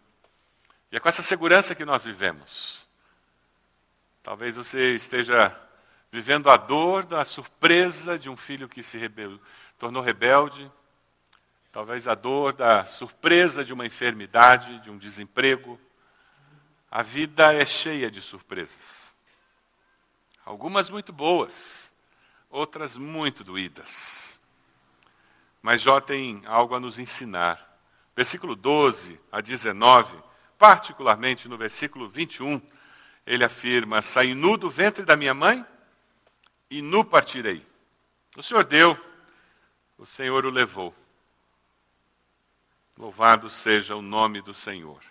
[0.95, 2.87] E é com essa segurança que nós vivemos.
[4.23, 5.53] Talvez você esteja
[6.09, 9.37] vivendo a dor da surpresa de um filho que se rebel...
[9.77, 10.71] tornou rebelde.
[11.69, 15.77] Talvez a dor da surpresa de uma enfermidade, de um desemprego.
[16.89, 19.13] A vida é cheia de surpresas.
[20.45, 21.93] Algumas muito boas,
[22.49, 24.39] outras muito doídas.
[25.61, 27.77] Mas Jó tem algo a nos ensinar
[28.15, 30.23] versículo 12 a 19,
[30.65, 32.59] particularmente no versículo 21,
[33.23, 35.63] ele afirma: Saí nu do ventre da minha mãe
[36.71, 37.63] e nu partirei.
[38.35, 38.97] O Senhor deu,
[39.95, 40.91] o Senhor o levou.
[42.97, 45.03] Louvado seja o nome do Senhor.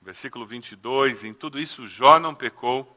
[0.00, 2.96] Versículo 22: Em tudo isso Jó não pecou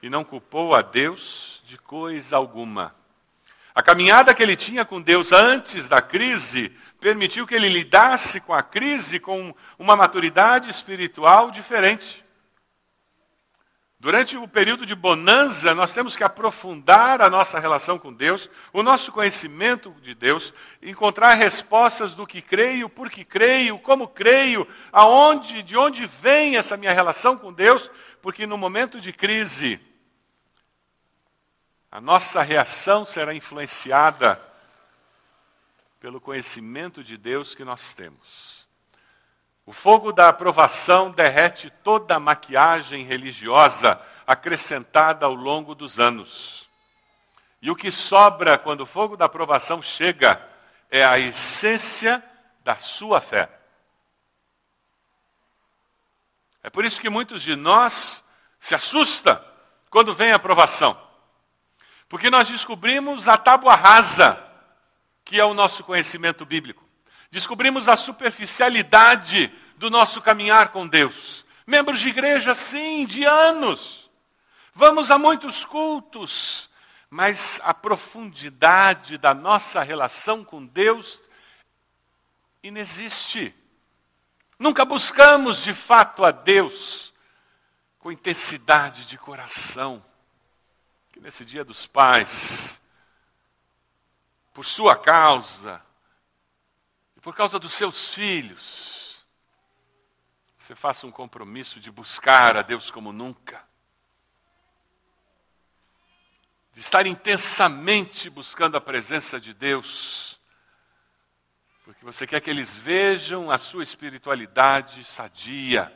[0.00, 2.94] e não culpou a Deus de coisa alguma.
[3.74, 6.72] A caminhada que ele tinha com Deus antes da crise
[7.04, 12.24] permitiu que ele lidasse com a crise com uma maturidade espiritual diferente.
[14.00, 18.82] Durante o período de bonança, nós temos que aprofundar a nossa relação com Deus, o
[18.82, 25.62] nosso conhecimento de Deus, encontrar respostas do que creio, por que creio, como creio, aonde,
[25.62, 27.90] de onde vem essa minha relação com Deus,
[28.22, 29.78] porque no momento de crise,
[31.92, 34.53] a nossa reação será influenciada
[36.04, 38.68] pelo conhecimento de Deus que nós temos.
[39.64, 46.68] O fogo da aprovação derrete toda a maquiagem religiosa acrescentada ao longo dos anos.
[47.62, 50.46] E o que sobra quando o fogo da aprovação chega
[50.90, 52.22] é a essência
[52.62, 53.48] da sua fé.
[56.62, 58.22] É por isso que muitos de nós
[58.58, 59.42] se assustam
[59.88, 61.00] quando vem a aprovação.
[62.10, 64.43] Porque nós descobrimos a tábua rasa,
[65.24, 66.84] que é o nosso conhecimento bíblico.
[67.30, 71.44] Descobrimos a superficialidade do nosso caminhar com Deus.
[71.66, 74.10] Membros de igreja, sim, de anos.
[74.74, 76.68] Vamos a muitos cultos,
[77.08, 81.20] mas a profundidade da nossa relação com Deus
[82.62, 83.54] inexiste.
[84.58, 87.12] Nunca buscamos de fato a Deus
[87.98, 90.04] com intensidade de coração
[91.14, 92.80] que nesse dia dos pais,
[94.54, 95.84] por sua causa,
[97.16, 99.26] e por causa dos seus filhos,
[100.56, 103.66] você faça um compromisso de buscar a Deus como nunca,
[106.72, 110.40] de estar intensamente buscando a presença de Deus,
[111.84, 115.92] porque você quer que eles vejam a sua espiritualidade sadia,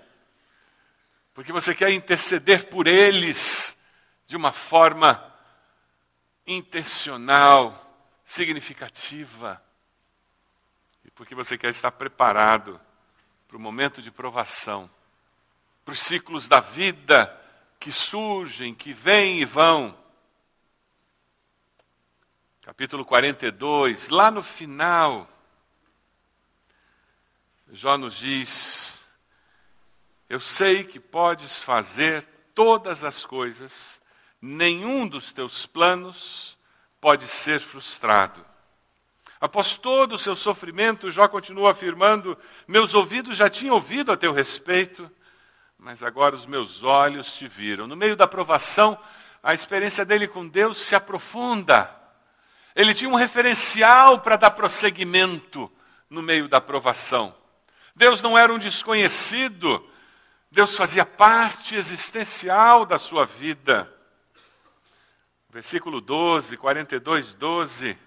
[1.32, 3.78] porque você quer interceder por eles
[4.26, 5.32] de uma forma
[6.44, 7.87] intencional,
[8.28, 9.60] significativa.
[11.02, 12.78] E porque você quer estar preparado
[13.48, 14.88] para o momento de provação,
[15.82, 17.34] para os ciclos da vida
[17.80, 19.98] que surgem, que vêm e vão.
[22.60, 25.26] Capítulo 42, lá no final,
[27.72, 29.02] Jó nos diz:
[30.28, 33.98] Eu sei que podes fazer todas as coisas
[34.38, 36.57] nenhum dos teus planos
[37.00, 38.44] pode ser frustrado.
[39.40, 42.36] Após todo o seu sofrimento, Jó continua afirmando:
[42.66, 45.10] Meus ouvidos já tinham ouvido a teu respeito,
[45.78, 47.86] mas agora os meus olhos te viram.
[47.86, 48.98] No meio da provação,
[49.42, 51.94] a experiência dele com Deus se aprofunda.
[52.74, 55.70] Ele tinha um referencial para dar prosseguimento
[56.10, 57.34] no meio da provação.
[57.94, 59.84] Deus não era um desconhecido,
[60.50, 63.92] Deus fazia parte existencial da sua vida.
[65.58, 67.98] Versículo 12, 42, 12.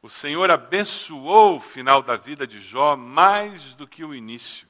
[0.00, 4.66] O Senhor abençoou o final da vida de Jó mais do que o início.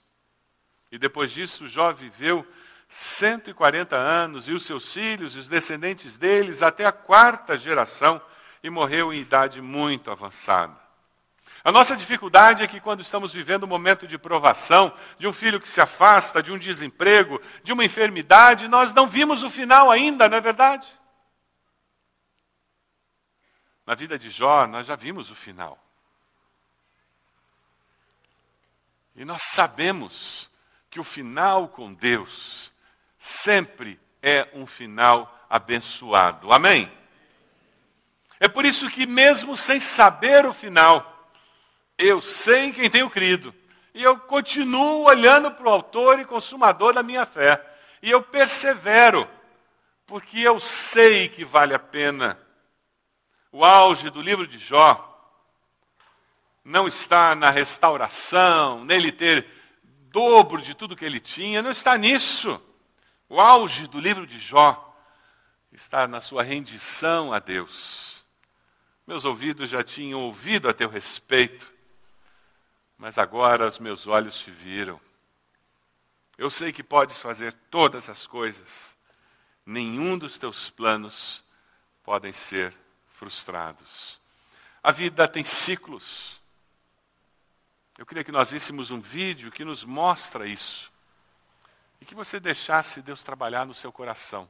[0.90, 2.44] E depois disso, Jó viveu
[2.88, 8.20] 140 anos, e os seus filhos e os descendentes deles até a quarta geração,
[8.64, 10.76] e morreu em idade muito avançada.
[11.62, 15.60] A nossa dificuldade é que, quando estamos vivendo um momento de provação, de um filho
[15.60, 20.28] que se afasta, de um desemprego, de uma enfermidade, nós não vimos o final ainda,
[20.28, 20.99] não é verdade?
[23.86, 25.78] Na vida de Jó, nós já vimos o final.
[29.16, 30.50] E nós sabemos
[30.88, 32.72] que o final com Deus
[33.18, 36.52] sempre é um final abençoado.
[36.52, 36.90] Amém?
[38.38, 41.30] É por isso que, mesmo sem saber o final,
[41.98, 43.54] eu sei quem tenho crido.
[43.92, 47.62] E eu continuo olhando para o autor e consumador da minha fé.
[48.00, 49.28] E eu persevero,
[50.06, 52.38] porque eu sei que vale a pena
[53.52, 55.06] o auge do livro de Jó
[56.64, 59.46] não está na restauração, nele ter
[60.10, 62.60] dobro de tudo que ele tinha, não está nisso.
[63.28, 64.86] O auge do livro de Jó
[65.72, 68.24] está na sua rendição a Deus.
[69.06, 71.72] Meus ouvidos já tinham ouvido a teu respeito,
[72.96, 75.00] mas agora os meus olhos te viram.
[76.36, 78.96] Eu sei que podes fazer todas as coisas,
[79.64, 81.42] nenhum dos teus planos
[82.02, 82.74] podem ser
[83.20, 84.18] frustrados.
[84.82, 86.40] A vida tem ciclos.
[87.98, 90.90] Eu queria que nós víssemos um vídeo que nos mostra isso.
[92.00, 94.48] E que você deixasse Deus trabalhar no seu coração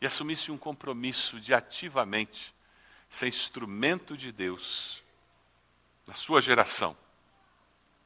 [0.00, 2.54] e assumisse um compromisso de ativamente
[3.10, 5.02] ser instrumento de Deus
[6.06, 6.96] na sua geração,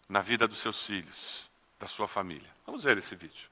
[0.09, 2.51] na vida dos seus filhos, da sua família.
[2.65, 3.51] Vamos ver esse vídeo.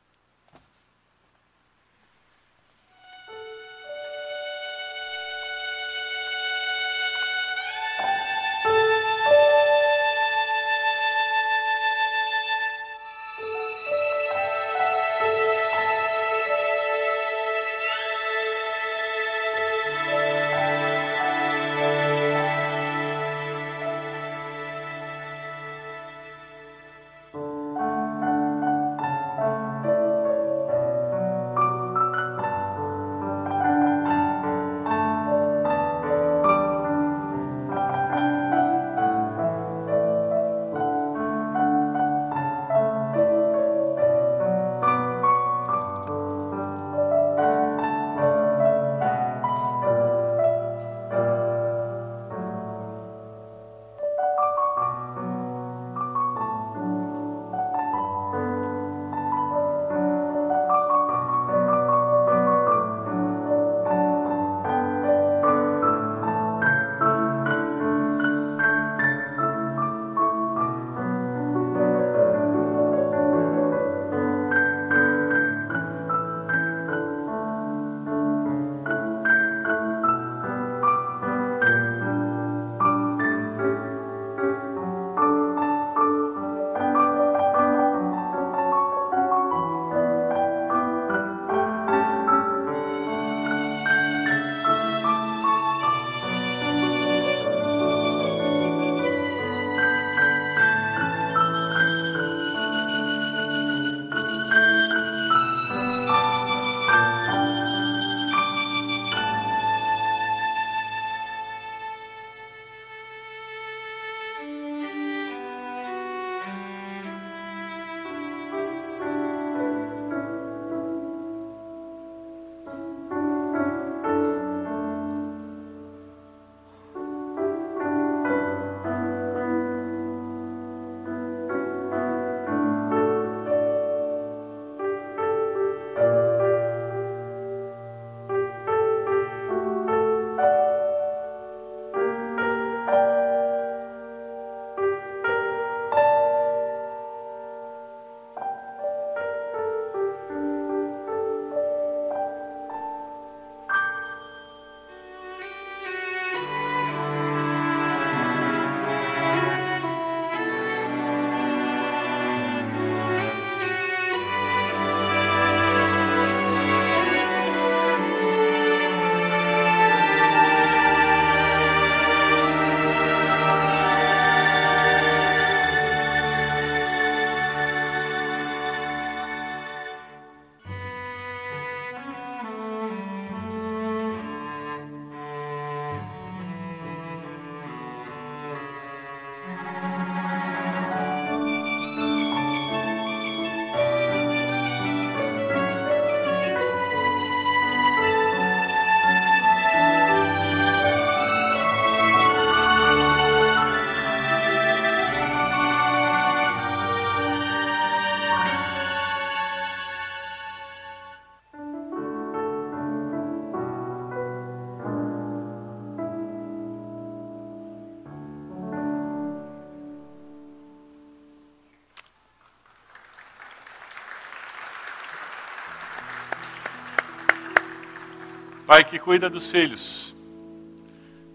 [228.67, 230.17] Pai que cuida dos filhos,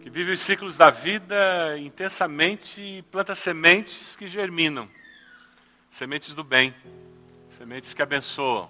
[0.01, 4.89] que vive os ciclos da vida intensamente e planta sementes que germinam,
[5.91, 6.73] sementes do bem,
[7.51, 8.67] sementes que abençoam,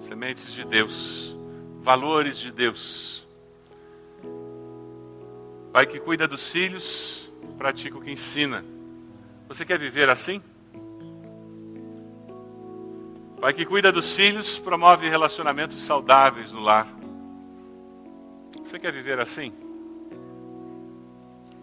[0.00, 1.36] sementes de Deus,
[1.80, 3.24] valores de Deus.
[5.72, 8.64] Pai que cuida dos filhos, pratica o que ensina.
[9.46, 10.42] Você quer viver assim?
[13.40, 16.99] Pai que cuida dos filhos, promove relacionamentos saudáveis no lar.
[18.64, 19.52] Você quer viver assim?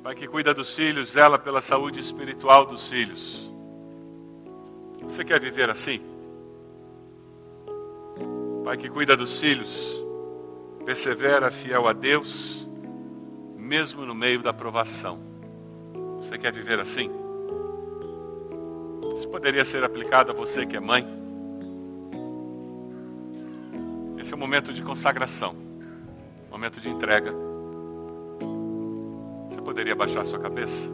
[0.04, 3.52] Pai que cuida dos filhos, zela pela saúde espiritual dos filhos.
[5.04, 6.02] Você quer viver assim?
[8.64, 10.02] Pai que cuida dos filhos,
[10.86, 12.68] persevera fiel a Deus,
[13.56, 15.20] mesmo no meio da provação.
[16.22, 17.12] Você quer viver assim?
[19.18, 21.06] Isso poderia ser aplicado a você que é mãe.
[24.18, 25.56] Esse é o momento de consagração,
[26.50, 27.34] momento de entrega.
[29.50, 30.90] Você poderia baixar sua cabeça?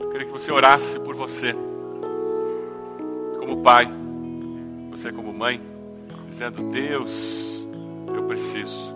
[0.00, 1.54] Eu queria que você orasse por você,
[3.38, 3.88] como pai,
[4.90, 5.60] você como mãe,
[6.28, 7.64] dizendo: Deus,
[8.14, 8.92] eu preciso.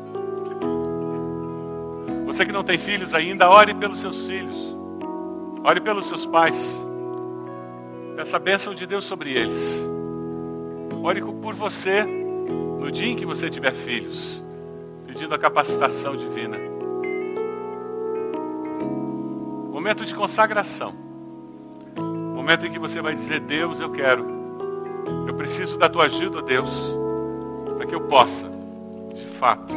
[2.27, 4.77] Você que não tem filhos ainda, ore pelos seus filhos,
[5.65, 6.79] ore pelos seus pais,
[8.17, 9.81] peça a bênção de Deus sobre eles,
[11.03, 14.43] ore por você no dia em que você tiver filhos,
[15.17, 16.59] pedindo a capacitação divina.
[19.73, 20.95] Momento de consagração.
[22.35, 24.27] Momento em que você vai dizer: Deus, eu quero.
[25.27, 26.95] Eu preciso da tua ajuda, Deus,
[27.79, 28.47] para que eu possa,
[29.15, 29.73] de fato,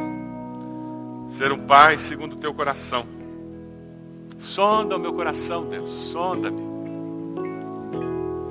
[1.38, 3.06] ser um pai segundo o teu coração.
[4.38, 6.68] Sonda o meu coração, Deus, sonda-me.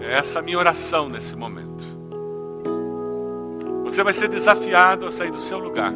[0.01, 1.85] É essa a minha oração nesse momento.
[3.85, 5.93] Você vai ser desafiado a sair do seu lugar,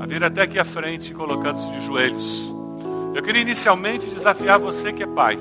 [0.00, 2.50] a vir até aqui à frente, colocando-se de joelhos.
[3.14, 5.38] Eu queria inicialmente desafiar você que é pai,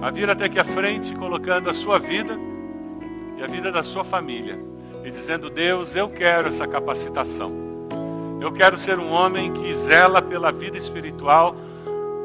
[0.00, 2.38] a vir até aqui à frente, colocando a sua vida
[3.36, 4.56] e a vida da sua família,
[5.04, 7.52] e dizendo: Deus, eu quero essa capacitação.
[8.40, 11.56] Eu quero ser um homem que zela pela vida espiritual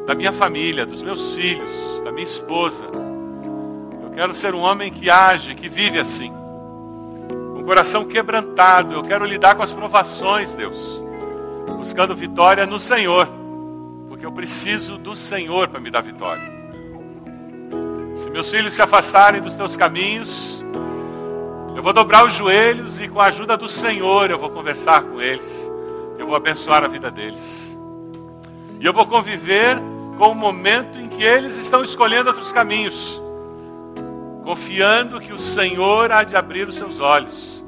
[0.06, 1.72] da minha família, dos meus filhos,
[2.04, 2.86] da minha esposa.
[4.04, 6.32] Eu quero ser um homem que age, que vive assim
[7.70, 8.96] coração quebrantado.
[8.96, 11.04] Eu quero lidar com as provações, Deus,
[11.78, 13.30] buscando vitória no Senhor,
[14.08, 16.52] porque eu preciso do Senhor para me dar vitória.
[18.16, 20.66] Se meus filhos se afastarem dos teus caminhos,
[21.76, 25.22] eu vou dobrar os joelhos e com a ajuda do Senhor eu vou conversar com
[25.22, 25.72] eles.
[26.18, 27.78] Eu vou abençoar a vida deles.
[28.80, 29.78] E eu vou conviver
[30.18, 33.22] com o momento em que eles estão escolhendo outros caminhos,
[34.44, 37.59] confiando que o Senhor há de abrir os seus olhos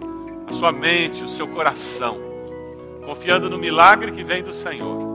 [0.52, 2.18] a sua mente, o seu coração,
[3.06, 5.10] confiando no milagre que vem do Senhor.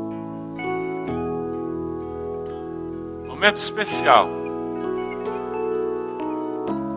[3.27, 4.29] Momento especial.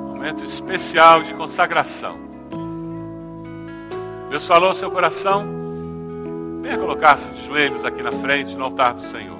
[0.07, 2.17] Momento especial de consagração.
[4.29, 5.45] Deus falou ao seu coração.
[6.61, 9.39] Venha colocar-se de joelhos aqui na frente, no altar do Senhor.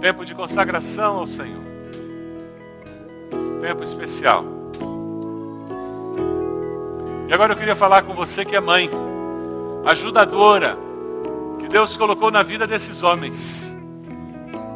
[0.00, 1.64] Tempo de consagração ao Senhor.
[3.60, 4.59] Tempo especial.
[7.30, 8.90] E agora eu queria falar com você que é mãe,
[9.84, 10.76] ajudadora,
[11.60, 13.72] que Deus colocou na vida desses homens.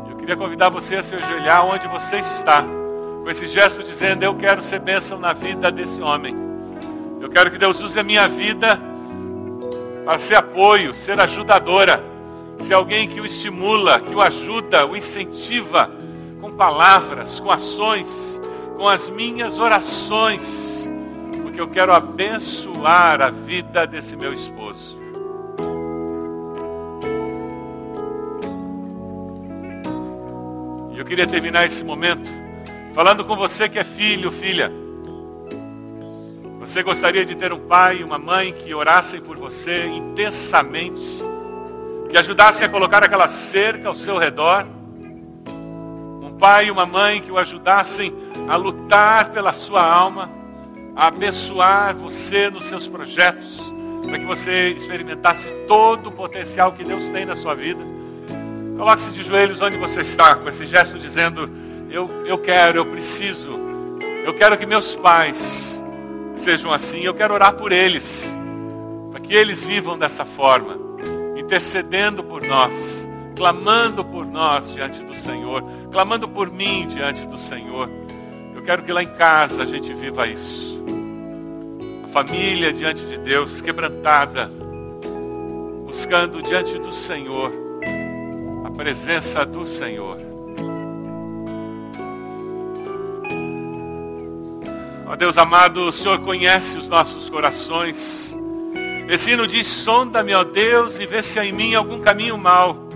[0.08, 4.36] Eu queria convidar você a se ajoelhar onde você está, com esse gesto dizendo: Eu
[4.36, 6.36] quero ser bênção na vida desse homem.
[7.20, 8.78] Eu quero que Deus use a minha vida
[10.04, 12.04] para ser apoio, ser ajudadora,
[12.60, 15.90] ser alguém que o estimula, que o ajuda, o incentiva
[16.40, 18.40] com palavras, com ações,
[18.76, 20.73] com as minhas orações
[21.54, 24.98] porque eu quero abençoar a vida desse meu esposo.
[30.92, 32.28] E eu queria terminar esse momento
[32.92, 34.72] falando com você que é filho, filha.
[36.58, 41.00] Você gostaria de ter um pai e uma mãe que orassem por você intensamente,
[42.10, 44.66] que ajudassem a colocar aquela cerca ao seu redor?
[46.20, 48.12] Um pai e uma mãe que o ajudassem
[48.48, 50.42] a lutar pela sua alma?
[50.96, 53.60] Abençoar você nos seus projetos,
[54.06, 57.84] para que você experimentasse todo o potencial que Deus tem na sua vida.
[58.76, 61.50] Coloque-se de joelhos onde você está, com esse gesto dizendo:
[61.90, 63.58] eu, eu quero, eu preciso,
[64.24, 65.82] eu quero que meus pais
[66.36, 68.32] sejam assim, eu quero orar por eles,
[69.10, 70.76] para que eles vivam dessa forma,
[71.36, 77.88] intercedendo por nós, clamando por nós diante do Senhor, clamando por mim diante do Senhor.
[78.54, 80.73] Eu quero que lá em casa a gente viva isso
[82.14, 84.48] família diante de Deus, quebrantada,
[85.84, 87.52] buscando diante do Senhor
[88.64, 90.16] a presença do Senhor.
[95.08, 98.32] Ó Deus amado, o Senhor conhece os nossos corações.
[99.08, 102.88] Esse hino diz: sonda-me, ó Deus, e vê se há em mim algum caminho mau.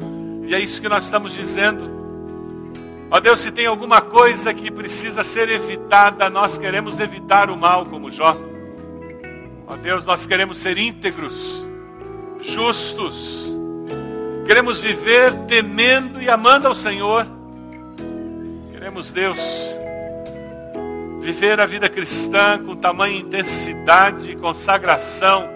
[0.46, 1.90] E é isso que nós estamos dizendo.
[3.10, 7.84] Ó Deus, se tem alguma coisa que precisa ser evitada, nós queremos evitar o mal,
[7.84, 8.36] como Jó.
[9.70, 11.62] Ó Deus, nós queremos ser íntegros,
[12.40, 13.46] justos,
[14.46, 17.26] queremos viver temendo e amando ao Senhor.
[18.72, 19.38] Queremos, Deus,
[21.20, 25.46] viver a vida cristã com tamanha intensidade e consagração.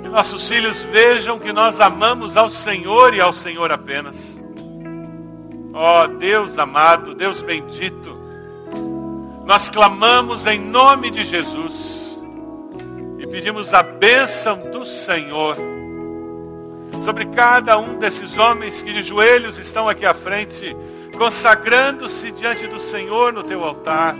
[0.00, 4.40] Que nossos filhos vejam que nós amamos ao Senhor e ao Senhor apenas.
[5.74, 8.16] Ó oh, Deus amado, Deus bendito,
[9.44, 11.95] nós clamamos em nome de Jesus
[13.18, 15.56] e pedimos a bênção do Senhor
[17.02, 20.76] sobre cada um desses homens que de joelhos estão aqui à frente,
[21.16, 24.16] consagrando-se diante do Senhor no teu altar.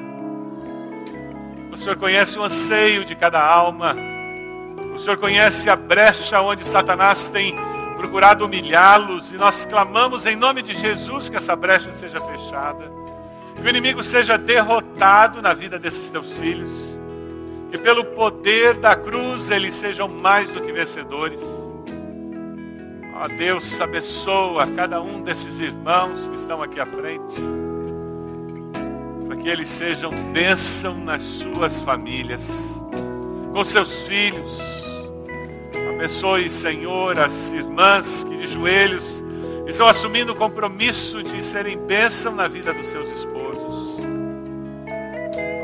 [1.72, 3.94] O Senhor conhece o anseio de cada alma,
[4.94, 7.54] o Senhor conhece a brecha onde Satanás tem
[7.96, 12.90] procurado humilhá-los, e nós clamamos em nome de Jesus que essa brecha seja fechada,
[13.54, 16.85] que o inimigo seja derrotado na vida desses teus filhos,
[17.70, 21.40] que pelo poder da cruz eles sejam mais do que vencedores.
[23.14, 27.34] Ó Deus, abençoa cada um desses irmãos que estão aqui à frente,
[29.26, 32.46] para que eles sejam bênção nas suas famílias,
[33.52, 34.76] com seus filhos,
[35.96, 39.24] Abençoe, Senhor, as irmãs que de joelhos
[39.66, 43.45] estão assumindo o compromisso de serem bênção na vida dos seus esposos.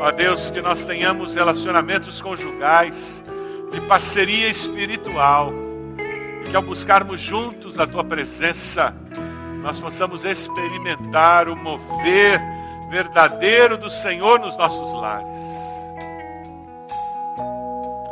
[0.05, 3.23] Ó Deus, que nós tenhamos relacionamentos conjugais
[3.71, 5.53] de parceria espiritual
[6.41, 8.93] e que ao buscarmos juntos a tua presença,
[9.63, 12.43] nós possamos experimentar o mover
[12.91, 15.29] verdadeiro do Senhor nos nossos lares.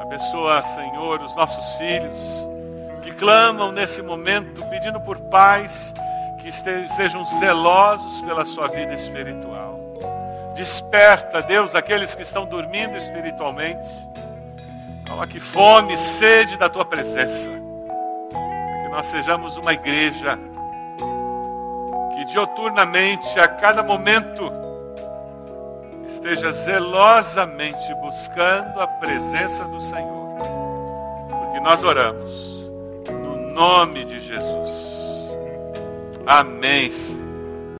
[0.00, 2.18] Abençoa, Senhor, os nossos filhos
[3.02, 5.92] que clamam nesse momento, pedindo por pais
[6.40, 9.79] que sejam zelosos pela sua vida espiritual.
[10.54, 13.88] Desperta, Deus, aqueles que estão dormindo espiritualmente.
[15.08, 17.50] Coloque fome, sede da tua presença.
[17.50, 20.38] Que nós sejamos uma igreja
[22.14, 24.52] que dioturnamente, a cada momento,
[26.06, 30.36] esteja zelosamente buscando a presença do Senhor.
[31.28, 32.30] Porque nós oramos
[33.10, 34.90] no nome de Jesus.
[36.26, 37.19] Amém.